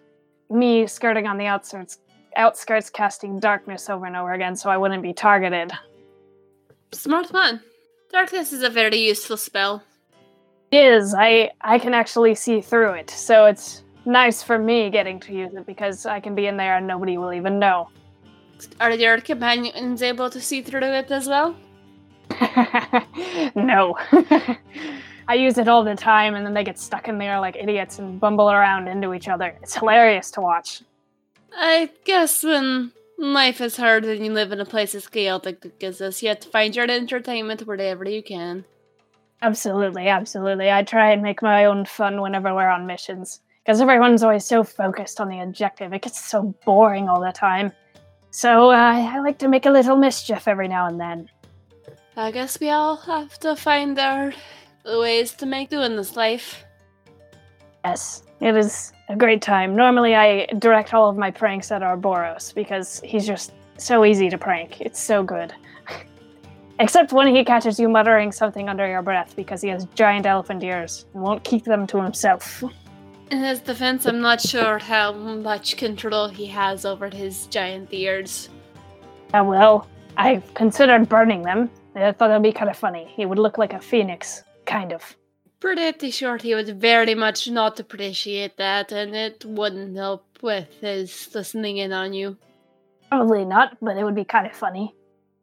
me 0.49 0.85
skirting 0.85 1.25
on 1.25 1.37
the 1.37 1.45
outskirts, 1.45 1.99
outskirts 2.35 2.89
casting 2.89 3.39
darkness 3.39 3.89
over 3.89 4.05
and 4.05 4.17
over 4.17 4.33
again 4.33 4.55
so 4.55 4.69
I 4.69 4.77
wouldn't 4.77 5.01
be 5.01 5.13
targeted. 5.13 5.71
Smart 6.91 7.31
man. 7.31 7.61
Darkness 8.11 8.51
is 8.51 8.61
a 8.61 8.69
very 8.69 8.97
useful 8.97 9.37
spell. 9.37 9.83
It 10.73 10.85
is. 10.85 11.13
I 11.13 11.51
I 11.61 11.77
can 11.77 11.93
actually 11.93 12.33
see 12.33 12.59
through 12.59 12.93
it, 12.93 13.09
so 13.11 13.45
it's 13.45 13.83
nice 14.05 14.41
for 14.41 14.57
me 14.57 14.89
getting 14.89 15.19
to 15.19 15.31
use 15.31 15.53
it 15.53 15.67
because 15.67 16.07
I 16.07 16.19
can 16.19 16.33
be 16.33 16.47
in 16.47 16.57
there 16.57 16.77
and 16.77 16.87
nobody 16.87 17.15
will 17.19 17.31
even 17.31 17.59
know. 17.59 17.89
Are 18.79 18.89
your 18.89 19.21
companions 19.21 20.01
able 20.01 20.31
to 20.31 20.41
see 20.41 20.63
through 20.63 20.93
it 21.01 21.11
as 21.11 21.27
well? 21.27 21.55
no. 23.55 23.95
I 25.27 25.35
use 25.35 25.59
it 25.59 25.67
all 25.67 25.83
the 25.83 25.95
time 25.95 26.33
and 26.33 26.43
then 26.43 26.55
they 26.55 26.63
get 26.63 26.79
stuck 26.79 27.07
in 27.07 27.19
there 27.19 27.39
like 27.39 27.55
idiots 27.55 27.99
and 27.99 28.19
bumble 28.19 28.49
around 28.49 28.87
into 28.87 29.13
each 29.13 29.27
other. 29.27 29.55
It's 29.61 29.75
hilarious 29.75 30.31
to 30.31 30.41
watch. 30.41 30.81
I 31.55 31.91
guess 32.03 32.43
when 32.43 32.93
life 33.19 33.61
is 33.61 33.77
hard 33.77 34.05
and 34.05 34.25
you 34.25 34.33
live 34.33 34.51
in 34.51 34.59
a 34.59 34.65
place 34.65 34.95
as 34.95 35.07
chaotic 35.07 35.83
as 35.83 35.99
this, 35.99 36.23
you 36.23 36.29
have 36.29 36.39
to 36.39 36.49
find 36.49 36.75
your 36.75 36.89
entertainment 36.89 37.61
wherever 37.67 38.09
you 38.09 38.23
can. 38.23 38.65
Absolutely, 39.43 40.07
absolutely. 40.07 40.71
I 40.71 40.83
try 40.83 41.11
and 41.11 41.21
make 41.21 41.41
my 41.41 41.65
own 41.65 41.83
fun 41.83 42.21
whenever 42.21 42.55
we're 42.55 42.69
on 42.69 42.85
missions. 42.85 43.41
Because 43.61 43.81
everyone's 43.81 44.23
always 44.23 44.45
so 44.45 44.63
focused 44.63 45.19
on 45.19 45.27
the 45.27 45.41
objective, 45.41 45.91
it 45.91 46.01
gets 46.01 46.23
so 46.23 46.55
boring 46.65 47.09
all 47.09 47.19
the 47.19 47.33
time. 47.33 47.73
So 48.31 48.71
uh, 48.71 48.73
I 48.73 49.19
like 49.19 49.37
to 49.39 49.49
make 49.49 49.65
a 49.65 49.69
little 49.69 49.97
mischief 49.97 50.47
every 50.47 50.69
now 50.69 50.87
and 50.87 50.99
then. 50.99 51.29
I 52.15 52.31
guess 52.31 52.57
we 52.59 52.69
all 52.69 52.95
have 52.95 53.37
to 53.39 53.57
find 53.57 53.99
our 53.99 54.33
ways 54.85 55.33
to 55.33 55.45
make 55.45 55.69
do 55.69 55.81
in 55.81 55.97
this 55.97 56.15
life. 56.15 56.63
Yes, 57.83 58.23
it 58.39 58.55
is 58.55 58.93
a 59.09 59.15
great 59.15 59.41
time. 59.41 59.75
Normally, 59.75 60.15
I 60.15 60.45
direct 60.57 60.93
all 60.93 61.09
of 61.09 61.17
my 61.17 61.31
pranks 61.31 61.69
at 61.69 61.81
Arboros 61.81 62.55
because 62.55 63.01
he's 63.03 63.27
just 63.27 63.51
so 63.77 64.05
easy 64.05 64.29
to 64.29 64.37
prank. 64.37 64.79
It's 64.79 65.01
so 65.01 65.21
good. 65.21 65.53
Except 66.79 67.13
when 67.13 67.33
he 67.33 67.45
catches 67.45 67.79
you 67.79 67.87
muttering 67.87 68.31
something 68.31 68.67
under 68.67 68.87
your 68.87 69.01
breath 69.01 69.35
because 69.35 69.61
he 69.61 69.69
has 69.69 69.85
giant 69.95 70.25
elephant 70.25 70.63
ears 70.63 71.05
and 71.13 71.21
won't 71.21 71.43
keep 71.43 71.65
them 71.65 71.85
to 71.87 72.01
himself. 72.01 72.63
In 73.31 73.39
his 73.39 73.59
defense, 73.59 74.05
I'm 74.05 74.21
not 74.21 74.41
sure 74.41 74.79
how 74.79 75.13
much 75.13 75.77
control 75.77 76.27
he 76.27 76.45
has 76.47 76.85
over 76.85 77.09
his 77.09 77.47
giant 77.47 77.89
ears. 77.91 78.49
Uh, 79.33 79.43
well, 79.43 79.87
I've 80.17 80.53
considered 80.53 81.09
burning 81.09 81.43
them. 81.43 81.69
I 81.95 82.11
thought 82.11 82.27
that'd 82.27 82.43
be 82.43 82.51
kind 82.51 82.69
of 82.69 82.77
funny. 82.77 83.05
He 83.15 83.25
would 83.25 83.39
look 83.39 83.57
like 83.57 83.73
a 83.73 83.79
phoenix, 83.79 84.43
kind 84.65 84.93
of. 84.93 85.15
Pretty 85.59 86.11
sure 86.11 86.37
he 86.37 86.55
would 86.55 86.79
very 86.81 87.15
much 87.15 87.49
not 87.49 87.79
appreciate 87.79 88.57
that, 88.57 88.91
and 88.91 89.15
it 89.15 89.45
wouldn't 89.45 89.95
help 89.95 90.25
with 90.41 90.67
his 90.81 91.29
listening 91.33 91.77
in 91.77 91.93
on 91.93 92.13
you. 92.13 92.37
Probably 93.09 93.45
not, 93.45 93.77
but 93.81 93.95
it 93.95 94.03
would 94.03 94.15
be 94.15 94.25
kind 94.25 94.45
of 94.45 94.53
funny. 94.53 94.93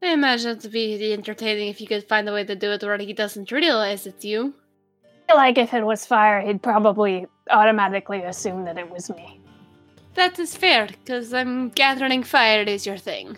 I 0.03 0.13
imagine 0.13 0.53
it 0.53 0.63
would 0.63 0.73
be 0.73 1.13
entertaining 1.13 1.69
if 1.69 1.81
you 1.81 1.87
could 1.87 2.09
find 2.09 2.29
a 2.29 2.33
way 2.33 2.45
to 2.45 2.57
do 2.57 2.73
it 2.73 2.83
where 2.83 2.97
he 2.97 3.13
doesn't 3.13 3.53
realize 3.53 4.07
it's 4.07 4.25
you. 4.25 4.55
I 5.05 5.33
feel 5.33 5.37
like 5.37 5.59
if 5.59 5.75
it 5.75 5.85
was 5.85 6.07
fire, 6.07 6.41
he'd 6.41 6.63
probably 6.63 7.27
automatically 7.51 8.23
assume 8.23 8.65
that 8.65 8.79
it 8.79 8.91
was 8.91 9.11
me. 9.11 9.41
That 10.15 10.39
is 10.39 10.57
fair, 10.57 10.87
because 10.87 11.35
I'm 11.35 11.69
gathering 11.71 12.23
fire 12.23 12.63
is 12.63 12.87
your 12.87 12.97
thing. 12.97 13.37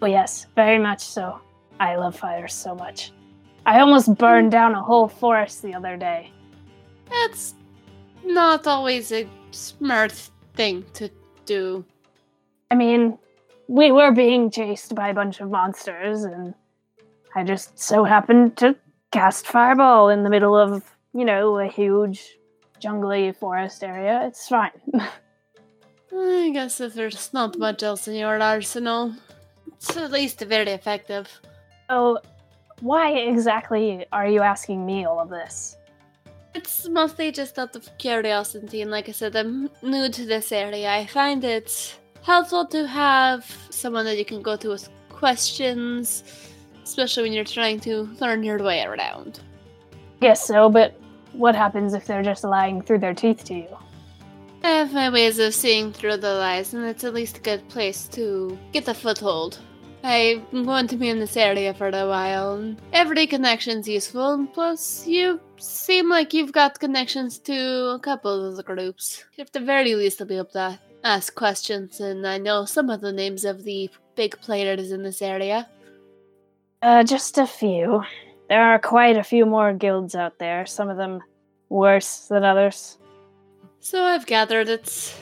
Oh, 0.00 0.06
yes, 0.06 0.46
very 0.56 0.78
much 0.78 1.00
so. 1.00 1.38
I 1.78 1.96
love 1.96 2.16
fire 2.16 2.48
so 2.48 2.74
much. 2.74 3.12
I 3.66 3.80
almost 3.80 4.16
burned 4.16 4.50
down 4.50 4.74
a 4.74 4.82
whole 4.82 5.08
forest 5.08 5.62
the 5.62 5.74
other 5.74 5.96
day. 5.96 6.32
That's 7.10 7.54
not 8.24 8.66
always 8.66 9.12
a 9.12 9.28
smart 9.50 10.12
thing 10.54 10.84
to 10.94 11.10
do. 11.46 11.84
I 12.70 12.74
mean, 12.74 13.18
we 13.68 13.92
were 13.92 14.12
being 14.12 14.50
chased 14.50 14.94
by 14.94 15.08
a 15.08 15.14
bunch 15.14 15.40
of 15.40 15.50
monsters, 15.50 16.24
and 16.24 16.54
I 17.34 17.44
just 17.44 17.78
so 17.78 18.04
happened 18.04 18.56
to 18.58 18.76
cast 19.10 19.46
Fireball 19.46 20.08
in 20.08 20.22
the 20.22 20.30
middle 20.30 20.56
of, 20.56 20.84
you 21.12 21.24
know, 21.24 21.58
a 21.58 21.68
huge 21.68 22.38
jungly 22.80 23.32
forest 23.32 23.82
area. 23.82 24.26
It's 24.26 24.48
fine. 24.48 24.72
I 26.16 26.50
guess 26.52 26.80
if 26.80 26.94
there's 26.94 27.32
not 27.32 27.58
much 27.58 27.82
else 27.82 28.06
in 28.06 28.14
your 28.14 28.40
arsenal, 28.40 29.14
it's 29.66 29.96
at 29.96 30.12
least 30.12 30.40
very 30.40 30.70
effective. 30.70 31.28
Oh, 31.88 32.18
why 32.80 33.12
exactly 33.12 34.06
are 34.12 34.28
you 34.28 34.40
asking 34.40 34.84
me 34.84 35.04
all 35.04 35.20
of 35.20 35.30
this? 35.30 35.76
It's 36.54 36.88
mostly 36.88 37.32
just 37.32 37.58
out 37.58 37.74
of 37.74 37.88
curiosity, 37.98 38.82
and 38.82 38.90
like 38.90 39.08
I 39.08 39.12
said, 39.12 39.34
I'm 39.34 39.70
new 39.82 40.08
to 40.08 40.24
this 40.24 40.52
area. 40.52 40.88
I 40.88 41.06
find 41.06 41.42
it 41.42 41.98
helpful 42.24 42.66
to 42.66 42.86
have 42.86 43.44
someone 43.70 44.04
that 44.06 44.16
you 44.16 44.24
can 44.24 44.40
go 44.42 44.56
to 44.56 44.70
with 44.70 44.88
questions, 45.10 46.24
especially 46.82 47.22
when 47.22 47.32
you're 47.32 47.44
trying 47.44 47.78
to 47.80 48.08
learn 48.18 48.42
your 48.42 48.58
way 48.62 48.82
around. 48.82 49.40
Guess 50.20 50.46
so, 50.46 50.70
but 50.70 50.98
what 51.34 51.54
happens 51.54 51.92
if 51.92 52.06
they're 52.06 52.22
just 52.22 52.42
lying 52.42 52.80
through 52.80 52.98
their 52.98 53.14
teeth 53.14 53.44
to 53.44 53.54
you? 53.54 53.68
I 54.62 54.68
have 54.68 54.94
my 54.94 55.10
ways 55.10 55.38
of 55.38 55.52
seeing 55.52 55.92
through 55.92 56.16
the 56.16 56.32
lies, 56.32 56.72
and 56.72 56.84
it's 56.84 57.04
at 57.04 57.12
least 57.12 57.36
a 57.36 57.42
good 57.42 57.68
place 57.68 58.08
to 58.08 58.58
get 58.72 58.88
a 58.88 58.94
foothold. 58.94 59.58
I'm 60.02 60.64
going 60.64 60.86
to 60.88 60.96
be 60.96 61.10
in 61.10 61.18
this 61.18 61.36
area 61.36 61.74
for 61.74 61.88
a 61.88 62.08
while, 62.08 62.54
and 62.54 62.80
every 62.92 63.26
connection's 63.26 63.86
useful. 63.86 64.46
Plus, 64.54 65.06
you 65.06 65.40
seem 65.58 66.08
like 66.08 66.32
you've 66.32 66.52
got 66.52 66.80
connections 66.80 67.38
to 67.40 67.94
a 67.94 67.98
couple 67.98 68.46
of 68.46 68.56
the 68.56 68.62
groups. 68.62 69.24
At 69.38 69.52
the 69.52 69.60
very 69.60 69.94
least, 69.94 70.20
I'll 70.22 70.26
be 70.26 70.36
able 70.36 70.46
to 70.52 70.78
ask 71.04 71.34
questions, 71.34 72.00
and 72.00 72.26
I 72.26 72.38
know 72.38 72.64
some 72.64 72.90
of 72.90 73.00
the 73.00 73.12
names 73.12 73.44
of 73.44 73.64
the 73.64 73.90
big 74.16 74.40
players 74.40 74.90
in 74.90 75.02
this 75.02 75.22
area. 75.22 75.68
Uh, 76.82 77.04
just 77.04 77.38
a 77.38 77.46
few. 77.46 78.02
There 78.48 78.62
are 78.62 78.78
quite 78.78 79.16
a 79.16 79.24
few 79.24 79.46
more 79.46 79.72
guilds 79.72 80.14
out 80.14 80.38
there, 80.38 80.66
some 80.66 80.88
of 80.88 80.96
them 80.96 81.22
worse 81.68 82.26
than 82.28 82.44
others. 82.44 82.98
So 83.80 84.02
I've 84.02 84.26
gathered 84.26 84.68
it's 84.68 85.18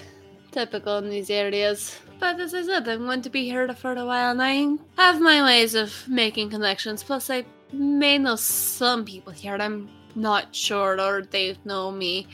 typical 0.52 0.98
in 0.98 1.10
these 1.10 1.30
areas. 1.30 1.98
But 2.20 2.38
as 2.38 2.54
I 2.54 2.62
said, 2.62 2.88
I'm 2.88 3.04
going 3.04 3.22
to 3.22 3.30
be 3.30 3.44
here 3.44 3.72
for 3.74 3.92
a 3.92 4.04
while 4.04 4.30
and 4.30 4.40
I 4.42 4.76
have 5.02 5.20
my 5.20 5.42
ways 5.42 5.74
of 5.74 6.06
making 6.08 6.50
connections. 6.50 7.02
Plus, 7.02 7.30
I 7.30 7.44
may 7.72 8.18
know 8.18 8.36
some 8.36 9.04
people 9.04 9.32
here. 9.32 9.54
And 9.54 9.62
I'm 9.62 9.90
not 10.14 10.54
sure, 10.54 11.00
or 11.00 11.22
they 11.22 11.56
know 11.64 11.90
me. 11.90 12.28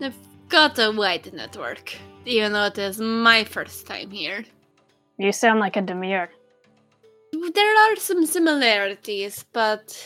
I've 0.00 0.18
got 0.48 0.78
a 0.78 0.90
wide 0.90 1.32
network, 1.32 1.96
even 2.24 2.52
though 2.52 2.66
it 2.66 2.78
is 2.78 3.00
my 3.00 3.44
first 3.44 3.86
time 3.86 4.10
here. 4.10 4.44
You 5.18 5.32
sound 5.32 5.60
like 5.60 5.76
a 5.76 5.82
Dimir. 5.82 6.28
There 7.32 7.92
are 7.92 7.96
some 7.96 8.26
similarities, 8.26 9.44
but 9.52 9.96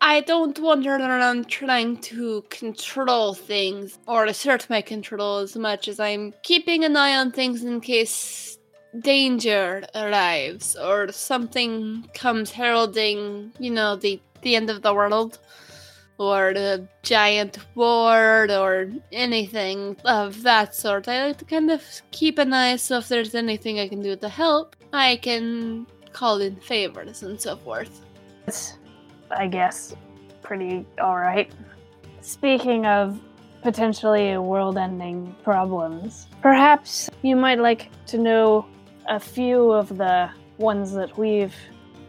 I 0.00 0.20
don't 0.20 0.58
wander 0.58 0.96
around 0.96 1.48
trying 1.48 1.98
to 1.98 2.42
control 2.50 3.34
things 3.34 3.98
or 4.06 4.24
assert 4.24 4.68
my 4.68 4.80
control 4.80 5.38
as 5.38 5.56
much 5.56 5.86
as 5.86 6.00
I'm 6.00 6.34
keeping 6.42 6.84
an 6.84 6.96
eye 6.96 7.16
on 7.16 7.30
things 7.30 7.62
in 7.62 7.80
case 7.80 8.58
danger 8.98 9.84
arrives 9.94 10.76
or 10.76 11.12
something 11.12 12.08
comes 12.14 12.50
heralding, 12.50 13.52
you 13.58 13.70
know, 13.70 13.96
the, 13.96 14.20
the 14.42 14.56
end 14.56 14.70
of 14.70 14.82
the 14.82 14.92
world 14.92 15.38
or 16.18 16.52
the 16.54 16.86
giant 17.02 17.58
war 17.74 18.46
or 18.50 18.90
anything 19.10 19.96
of 20.04 20.42
that 20.42 20.74
sort. 20.74 21.08
I 21.08 21.26
like 21.28 21.38
to 21.38 21.44
kind 21.44 21.70
of 21.70 21.82
keep 22.10 22.38
an 22.38 22.52
eye 22.52 22.76
so 22.76 22.98
if 22.98 23.08
there's 23.08 23.34
anything 23.34 23.80
I 23.80 23.88
can 23.88 24.00
do 24.00 24.14
to 24.16 24.28
help, 24.28 24.76
I 24.92 25.16
can 25.16 25.86
call 26.12 26.40
in 26.40 26.56
favors 26.56 27.22
and 27.22 27.40
so 27.40 27.56
forth. 27.56 28.02
I 29.30 29.46
guess, 29.46 29.94
pretty 30.42 30.86
alright. 31.00 31.52
Speaking 32.20 32.86
of 32.86 33.20
potentially 33.62 34.36
world 34.38 34.76
ending 34.76 35.34
problems, 35.42 36.28
perhaps 36.40 37.08
you 37.22 37.36
might 37.36 37.58
like 37.58 37.90
to 38.06 38.18
know 38.18 38.66
a 39.08 39.18
few 39.18 39.72
of 39.72 39.96
the 39.96 40.30
ones 40.58 40.92
that 40.92 41.16
we've 41.16 41.54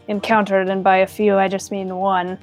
encountered, 0.08 0.68
and 0.68 0.84
by 0.84 0.98
a 0.98 1.06
few 1.06 1.36
I 1.36 1.48
just 1.48 1.72
mean 1.72 1.96
one, 1.96 2.38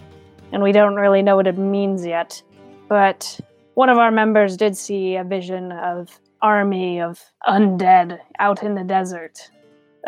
and 0.52 0.62
we 0.62 0.72
don't 0.72 0.96
really 0.96 1.22
know 1.22 1.36
what 1.36 1.48
it 1.48 1.58
means 1.58 2.06
yet. 2.06 2.42
But 2.88 3.40
one 3.74 3.90
of 3.90 3.98
our 3.98 4.12
members 4.12 4.58
did 4.58 4.76
see 4.76 5.16
a 5.16 5.24
vision 5.24 5.72
of 5.72 6.20
army 6.42 7.02
of 7.02 7.22
undead 7.48 8.20
out 8.40 8.64
in 8.64 8.76
the 8.76 8.84
desert 8.84 9.50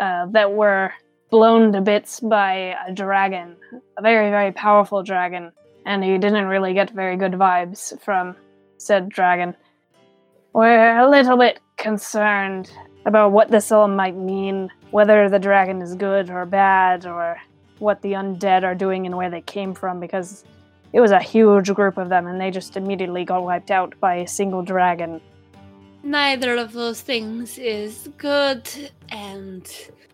uh, 0.00 0.26
that 0.32 0.52
were 0.52 0.92
blown 1.30 1.72
to 1.72 1.80
bits 1.80 2.20
by 2.20 2.76
a 2.86 2.92
dragon, 2.92 3.56
a 3.98 4.02
very, 4.02 4.30
very 4.30 4.52
powerful 4.52 5.02
dragon, 5.02 5.52
and 5.86 6.04
he 6.04 6.18
didn't 6.18 6.46
really 6.46 6.74
get 6.74 6.90
very 6.90 7.16
good 7.16 7.32
vibes 7.32 8.00
from 8.02 8.36
said 8.78 9.08
dragon. 9.08 9.56
We're 10.52 10.98
a 10.98 11.10
little 11.10 11.36
bit 11.36 11.60
concerned 11.76 12.70
about 13.06 13.32
what 13.32 13.50
this 13.50 13.72
all 13.72 13.88
might 13.88 14.16
mean, 14.16 14.70
whether 14.90 15.28
the 15.28 15.38
dragon 15.38 15.82
is 15.82 15.94
good 15.94 16.30
or 16.30 16.46
bad, 16.46 17.06
or 17.06 17.36
what 17.84 18.02
the 18.02 18.12
undead 18.12 18.64
are 18.64 18.74
doing 18.74 19.06
and 19.06 19.16
where 19.16 19.30
they 19.30 19.42
came 19.42 19.74
from, 19.74 20.00
because 20.00 20.44
it 20.92 21.00
was 21.00 21.12
a 21.12 21.20
huge 21.20 21.72
group 21.74 21.96
of 21.98 22.08
them 22.08 22.26
and 22.26 22.40
they 22.40 22.50
just 22.50 22.76
immediately 22.76 23.24
got 23.24 23.44
wiped 23.44 23.70
out 23.70 23.94
by 24.00 24.14
a 24.16 24.26
single 24.26 24.62
dragon. 24.62 25.20
Neither 26.02 26.56
of 26.56 26.72
those 26.72 27.00
things 27.00 27.58
is 27.58 28.08
good, 28.18 28.68
and 29.08 29.64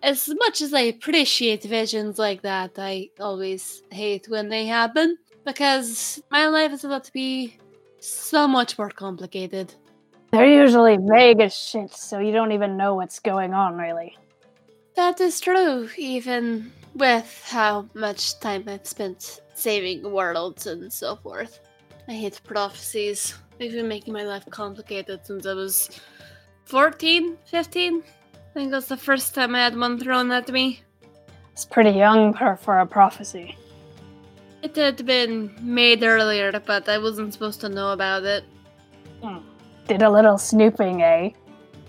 as 0.03 0.29
much 0.29 0.61
as 0.63 0.73
I 0.73 0.83
appreciate 0.83 1.65
visions 1.65 2.19
like 2.19 2.43
that, 2.43 2.73
I 2.77 3.11
always 3.19 3.83
hate 3.91 4.29
when 4.29 4.49
they 4.49 4.67
happen 4.67 5.19
because 5.45 6.23
my 6.31 6.47
life 6.47 6.73
is 6.73 6.85
about 6.85 7.05
to 7.05 7.13
be 7.13 7.57
so 7.99 8.47
much 8.47 8.79
more 8.79 8.91
complicated. 8.91 9.75
They're 10.31 10.47
usually 10.47 10.97
vague 10.97 11.41
as 11.41 11.57
shit, 11.57 11.93
so 11.93 12.21
you 12.21 12.31
don't 12.31 12.53
even 12.53 12.77
know 12.77 12.95
what's 12.95 13.19
going 13.19 13.53
on, 13.53 13.77
really. 13.77 14.17
That 14.95 15.21
is 15.21 15.41
true, 15.41 15.89
even 15.99 16.73
with 16.95 17.43
how 17.47 17.87
much 17.95 18.39
time 18.41 18.65
I've 18.67 18.87
spent 18.87 19.41
saving 19.55 20.11
worlds 20.11 20.67
and 20.67 20.93
so 20.93 21.17
forth. 21.17 21.61
I 22.09 22.13
hate 22.13 22.41
prophecies. 22.45 23.35
They've 23.59 23.73
been 23.73 23.89
making 23.89 24.15
my 24.15 24.25
life 24.25 24.45
complicated 24.51 25.21
since 25.25 25.47
I 25.47 25.55
was 25.55 25.91
14, 26.65 27.37
15. 27.45 28.03
I 28.03 28.53
think 28.53 28.71
that's 28.71 28.87
the 28.87 28.97
first 28.97 29.35
time 29.35 29.55
I 29.55 29.61
had 29.61 29.77
one 29.77 29.99
thrown 29.99 30.33
at 30.33 30.51
me. 30.51 30.81
It's 31.53 31.65
pretty 31.65 31.91
young 31.91 32.33
for, 32.35 32.57
for 32.57 32.79
a 32.79 32.87
prophecy. 32.87 33.57
It 34.63 34.77
had 34.77 35.05
been 35.07 35.55
made 35.61 36.03
earlier, 36.03 36.53
but 36.59 36.89
I 36.89 36.99
wasn't 36.99 37.33
supposed 37.33 37.61
to 37.61 37.69
know 37.69 37.93
about 37.93 38.25
it. 38.25 38.45
Hmm. 39.23 39.39
Did 39.87 40.03
a 40.03 40.11
little 40.11 40.39
snooping, 40.39 41.03
eh? 41.03 41.31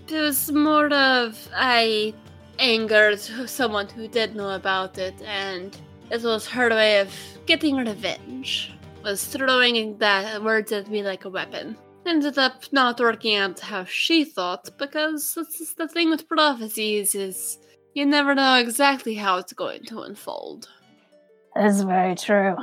It 0.08 0.20
was 0.20 0.50
more 0.52 0.92
of 0.92 1.48
I 1.54 2.14
angered 2.58 3.20
someone 3.20 3.88
who 3.88 4.08
did 4.08 4.34
know 4.34 4.50
about 4.50 4.98
it, 4.98 5.14
and 5.22 5.76
it 6.10 6.22
was 6.22 6.46
her 6.48 6.70
way 6.70 7.00
of 7.00 7.12
getting 7.46 7.76
revenge. 7.76 8.72
Was 9.04 9.24
throwing 9.24 9.98
that 9.98 10.42
words 10.42 10.70
at 10.72 10.88
me 10.88 11.02
like 11.02 11.24
a 11.24 11.30
weapon. 11.30 11.76
Ended 12.06 12.38
up 12.38 12.64
not 12.72 13.00
working 13.00 13.36
out 13.36 13.60
how 13.60 13.84
she 13.84 14.24
thought, 14.24 14.68
because 14.78 15.34
that's 15.34 15.74
the 15.74 15.88
thing 15.88 16.10
with 16.10 16.28
prophecies 16.28 17.14
is 17.14 17.58
you 17.94 18.06
never 18.06 18.34
know 18.34 18.54
exactly 18.56 19.14
how 19.14 19.38
it's 19.38 19.52
going 19.52 19.84
to 19.84 20.02
unfold. 20.02 20.68
That's 21.54 21.82
very 21.82 22.14
true. 22.14 22.56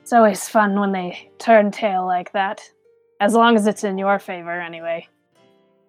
it's 0.00 0.12
always 0.12 0.48
fun 0.48 0.78
when 0.78 0.92
they 0.92 1.30
turn 1.38 1.70
tail 1.70 2.06
like 2.06 2.32
that. 2.32 2.60
As 3.20 3.34
long 3.34 3.56
as 3.56 3.66
it's 3.66 3.84
in 3.84 3.98
your 3.98 4.18
favor, 4.18 4.60
anyway. 4.60 5.06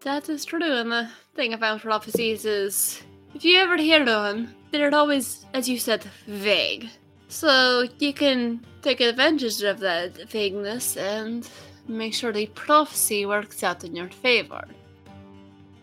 That 0.04 0.28
is 0.28 0.44
true, 0.44 0.62
and 0.62 0.92
the 0.92 1.10
thing 1.34 1.54
about 1.54 1.82
prophecies 1.82 2.44
is 2.44 3.02
if 3.34 3.46
you 3.46 3.58
ever 3.58 3.78
hear 3.78 4.06
one, 4.06 4.54
they're 4.72 4.94
always, 4.94 5.46
as 5.54 5.70
you 5.70 5.80
said, 5.80 6.04
vague. 6.28 6.90
So 7.30 7.88
you 8.00 8.14
can 8.14 8.66
take 8.82 9.00
advantage 9.00 9.62
of 9.64 9.80
that 9.80 10.30
vagueness 10.30 10.98
and 10.98 11.50
make 11.88 12.14
sure 12.14 12.34
the 12.34 12.48
prophecy 12.48 13.26
works 13.26 13.64
out 13.64 13.86
in 13.86 13.96
your 13.96 14.10
favor. 14.10 14.66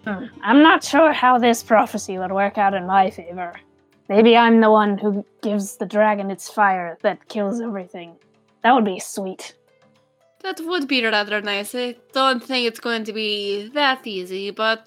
Hmm. 0.04 0.26
I'm 0.42 0.62
not 0.62 0.84
sure 0.84 1.12
how 1.12 1.38
this 1.38 1.62
prophecy 1.62 2.18
would 2.18 2.32
work 2.32 2.58
out 2.58 2.74
in 2.74 2.86
my 2.86 3.10
favor. 3.10 3.54
Maybe 4.10 4.36
I'm 4.36 4.60
the 4.60 4.70
one 4.70 4.98
who 4.98 5.24
gives 5.42 5.76
the 5.76 5.86
dragon 5.86 6.30
its 6.30 6.48
fire 6.48 6.98
that 7.02 7.28
kills 7.28 7.60
everything. 7.60 8.16
That 8.62 8.74
would 8.74 8.84
be 8.84 9.00
sweet. 9.00 9.54
That 10.42 10.60
would 10.60 10.88
be 10.88 11.04
rather 11.04 11.40
nice. 11.42 11.74
I 11.74 11.96
don't 12.12 12.42
think 12.42 12.66
it's 12.66 12.80
going 12.80 13.04
to 13.04 13.12
be 13.12 13.68
that 13.74 14.06
easy, 14.06 14.50
but 14.50 14.84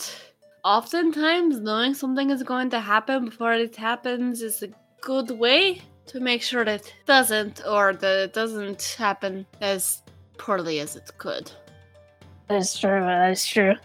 oftentimes 0.64 1.60
knowing 1.60 1.94
something 1.94 2.30
is 2.32 2.44
going 2.44 2.70
to 2.72 2.80
happen 2.80 3.26
before 3.26 3.54
it 3.54 3.76
happens 3.76 4.42
is 4.42 4.64
a 4.64 4.70
good 5.02 5.32
way 5.32 5.82
to 6.08 6.20
make 6.20 6.42
sure 6.42 6.66
that 6.66 6.82
it 6.82 6.94
doesn't 7.06 7.62
or 7.68 7.94
that 7.94 8.20
it 8.20 8.34
doesn't 8.34 8.96
happen 8.98 9.46
as 9.62 10.02
poorly 10.38 10.80
as 10.80 10.96
it 10.96 11.12
could. 11.18 11.52
That 12.48 12.58
is 12.58 12.78
true, 12.78 13.00
that 13.02 13.32
is 13.32 13.46
true. 13.46 13.76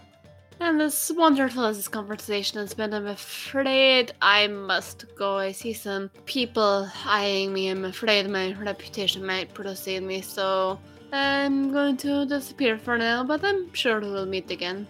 And 0.61 0.81
as 0.81 1.11
wonderful 1.15 1.63
as 1.65 1.77
this 1.77 1.87
conversation 1.87 2.59
has 2.59 2.73
been, 2.73 2.93
I'm 2.93 3.07
afraid 3.07 4.11
I 4.21 4.47
must 4.47 5.05
go. 5.15 5.37
I 5.37 5.53
see 5.53 5.71
some 5.71 6.09
people 6.25 6.89
eyeing 7.05 7.53
me. 7.53 7.69
I'm 7.69 7.85
afraid 7.85 8.29
my 8.29 8.53
reputation 8.53 9.25
might 9.25 9.53
precede 9.53 10.03
me, 10.03 10.19
so 10.19 10.77
I'm 11.11 11.71
going 11.71 11.97
to 11.97 12.25
disappear 12.25 12.77
for 12.77 12.97
now, 12.97 13.23
but 13.23 13.43
I'm 13.43 13.73
sure 13.73 13.99
we'll 13.99 14.25
meet 14.25 14.51
again. 14.51 14.87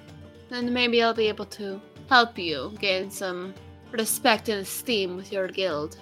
And 0.52 0.74
maybe 0.74 1.02
I'll 1.02 1.14
be 1.14 1.28
able 1.28 1.46
to 1.46 1.82
help 2.10 2.38
you 2.38 2.76
gain 2.80 3.10
some 3.10 3.54
respect 3.92 4.50
and 4.50 4.62
esteem 4.62 5.16
with 5.16 5.32
your 5.32 5.48
guild. 5.48 5.98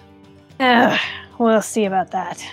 Uh, 0.58 0.98
we'll 1.38 1.62
see 1.62 1.84
about 1.84 2.10
that. 2.10 2.44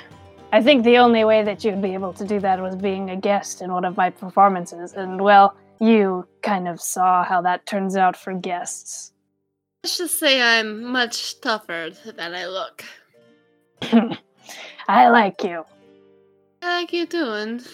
I 0.51 0.61
think 0.61 0.83
the 0.83 0.97
only 0.97 1.25
way 1.25 1.43
that 1.43 1.63
you'd 1.63 1.81
be 1.81 1.93
able 1.93 2.13
to 2.13 2.25
do 2.25 2.39
that 2.39 2.61
was 2.61 2.75
being 2.75 3.09
a 3.09 3.15
guest 3.15 3.61
in 3.61 3.73
one 3.73 3.83
of 3.83 3.97
my 3.97 4.09
performances, 4.09 4.93
and 4.93 5.19
well, 5.19 5.55
you 5.79 6.27
kind 6.41 6.67
of 6.67 6.79
saw 6.79 7.23
how 7.23 7.41
that 7.41 7.65
turns 7.65 7.97
out 7.97 8.15
for 8.15 8.33
guests. 8.33 9.11
Let's 9.83 9.97
just 9.97 10.19
say 10.19 10.41
I'm 10.41 10.83
much 10.83 11.41
tougher 11.41 11.89
than 12.15 12.33
I 12.33 12.45
look. 12.45 12.85
I 14.87 15.09
like 15.09 15.43
you. 15.43 15.65
Like 16.65 16.93
you 16.93 17.05
and 17.13 17.65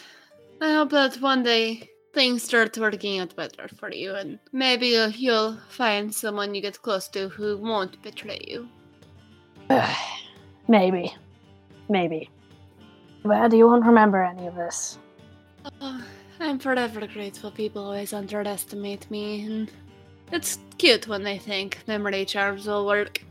I 0.60 0.74
hope 0.74 0.90
that 0.90 1.22
one 1.22 1.44
day 1.44 1.90
things 2.14 2.44
start 2.44 2.78
working 2.78 3.20
out 3.20 3.34
better 3.38 3.70
for 3.70 3.90
you, 3.90 4.14
and 4.16 4.38
maybe 4.52 4.88
you'll 5.16 5.58
find 5.70 6.14
someone 6.14 6.54
you 6.54 6.62
get 6.62 6.82
close 6.82 7.08
to 7.10 7.30
who 7.30 7.58
won't 7.58 8.02
betray 8.04 8.42
you. 8.46 8.68
Maybe. 10.68 11.16
Maybe. 11.88 12.30
But 13.24 13.54
you 13.54 13.66
won't 13.66 13.86
remember 13.86 14.24
any 14.24 14.48
of 14.48 14.56
this. 14.56 15.00
Oh, 15.80 16.04
I'm 16.42 16.60
forever 16.60 17.08
grateful 17.08 17.52
people 17.52 17.86
always 17.86 18.12
underestimate 18.12 19.10
me, 19.10 19.46
and 19.46 19.72
it's 20.34 20.60
cute 20.78 21.08
when 21.08 21.24
they 21.24 21.38
think 21.38 21.78
memory 21.88 22.26
charms 22.26 22.68
will 22.68 22.86
work. 22.86 23.24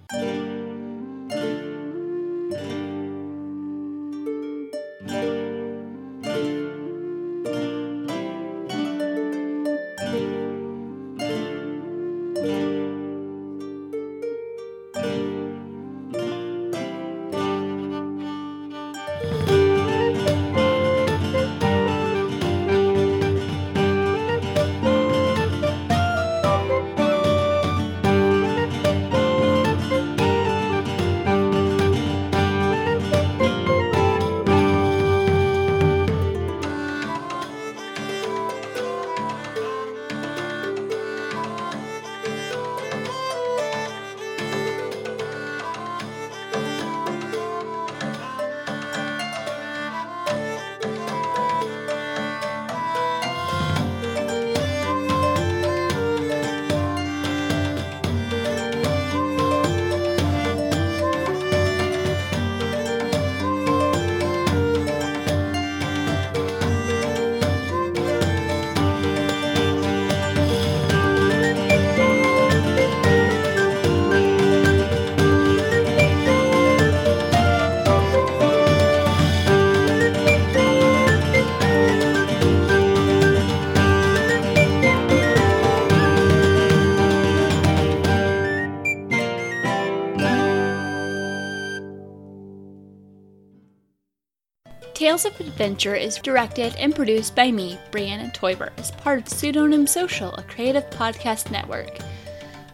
Tales 95.10 95.24
of 95.24 95.40
Adventure 95.40 95.96
is 95.96 96.18
directed 96.18 96.76
and 96.76 96.94
produced 96.94 97.34
by 97.34 97.50
me, 97.50 97.76
Brianna 97.90 98.32
Toiber, 98.32 98.70
as 98.78 98.92
part 98.92 99.18
of 99.18 99.28
Pseudonym 99.28 99.88
Social, 99.88 100.32
a 100.34 100.44
creative 100.44 100.88
podcast 100.90 101.50
network. 101.50 101.98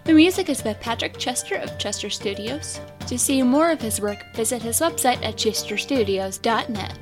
The 0.04 0.12
music 0.12 0.50
is 0.50 0.60
by 0.60 0.74
Patrick 0.74 1.16
Chester 1.16 1.54
of 1.54 1.78
Chester 1.78 2.10
Studios. 2.10 2.78
To 3.06 3.18
see 3.18 3.42
more 3.42 3.70
of 3.70 3.80
his 3.80 4.02
work, 4.02 4.18
visit 4.34 4.60
his 4.60 4.80
website 4.80 5.24
at 5.24 5.36
chesterstudios.net. 5.36 6.98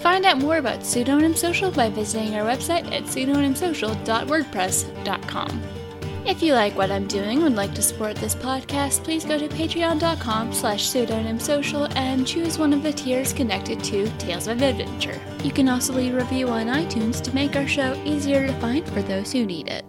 Find 0.00 0.26
out 0.26 0.38
more 0.38 0.56
about 0.56 0.84
Pseudonym 0.84 1.36
Social 1.36 1.70
by 1.70 1.88
visiting 1.88 2.34
our 2.34 2.44
website 2.44 2.90
at 2.90 3.04
pseudonymsocial.wordpress.com. 3.04 5.75
If 6.26 6.42
you 6.42 6.54
like 6.54 6.76
what 6.76 6.90
I'm 6.90 7.06
doing 7.06 7.36
and 7.36 7.44
would 7.44 7.54
like 7.54 7.72
to 7.74 7.82
support 7.82 8.16
this 8.16 8.34
podcast, 8.34 9.04
please 9.04 9.24
go 9.24 9.38
to 9.38 9.46
patreon.com 9.46 10.52
slash 10.52 10.88
pseudonymsocial 10.88 11.94
and 11.94 12.26
choose 12.26 12.58
one 12.58 12.72
of 12.72 12.82
the 12.82 12.92
tiers 12.92 13.32
connected 13.32 13.82
to 13.84 14.08
Tales 14.18 14.48
of 14.48 14.60
Adventure. 14.60 15.20
You 15.44 15.52
can 15.52 15.68
also 15.68 15.92
leave 15.92 16.14
a 16.14 16.16
review 16.16 16.48
on 16.48 16.66
iTunes 16.66 17.22
to 17.22 17.32
make 17.32 17.54
our 17.54 17.68
show 17.68 17.94
easier 18.04 18.44
to 18.48 18.52
find 18.54 18.84
for 18.88 19.02
those 19.02 19.30
who 19.30 19.46
need 19.46 19.68
it. 19.68 19.84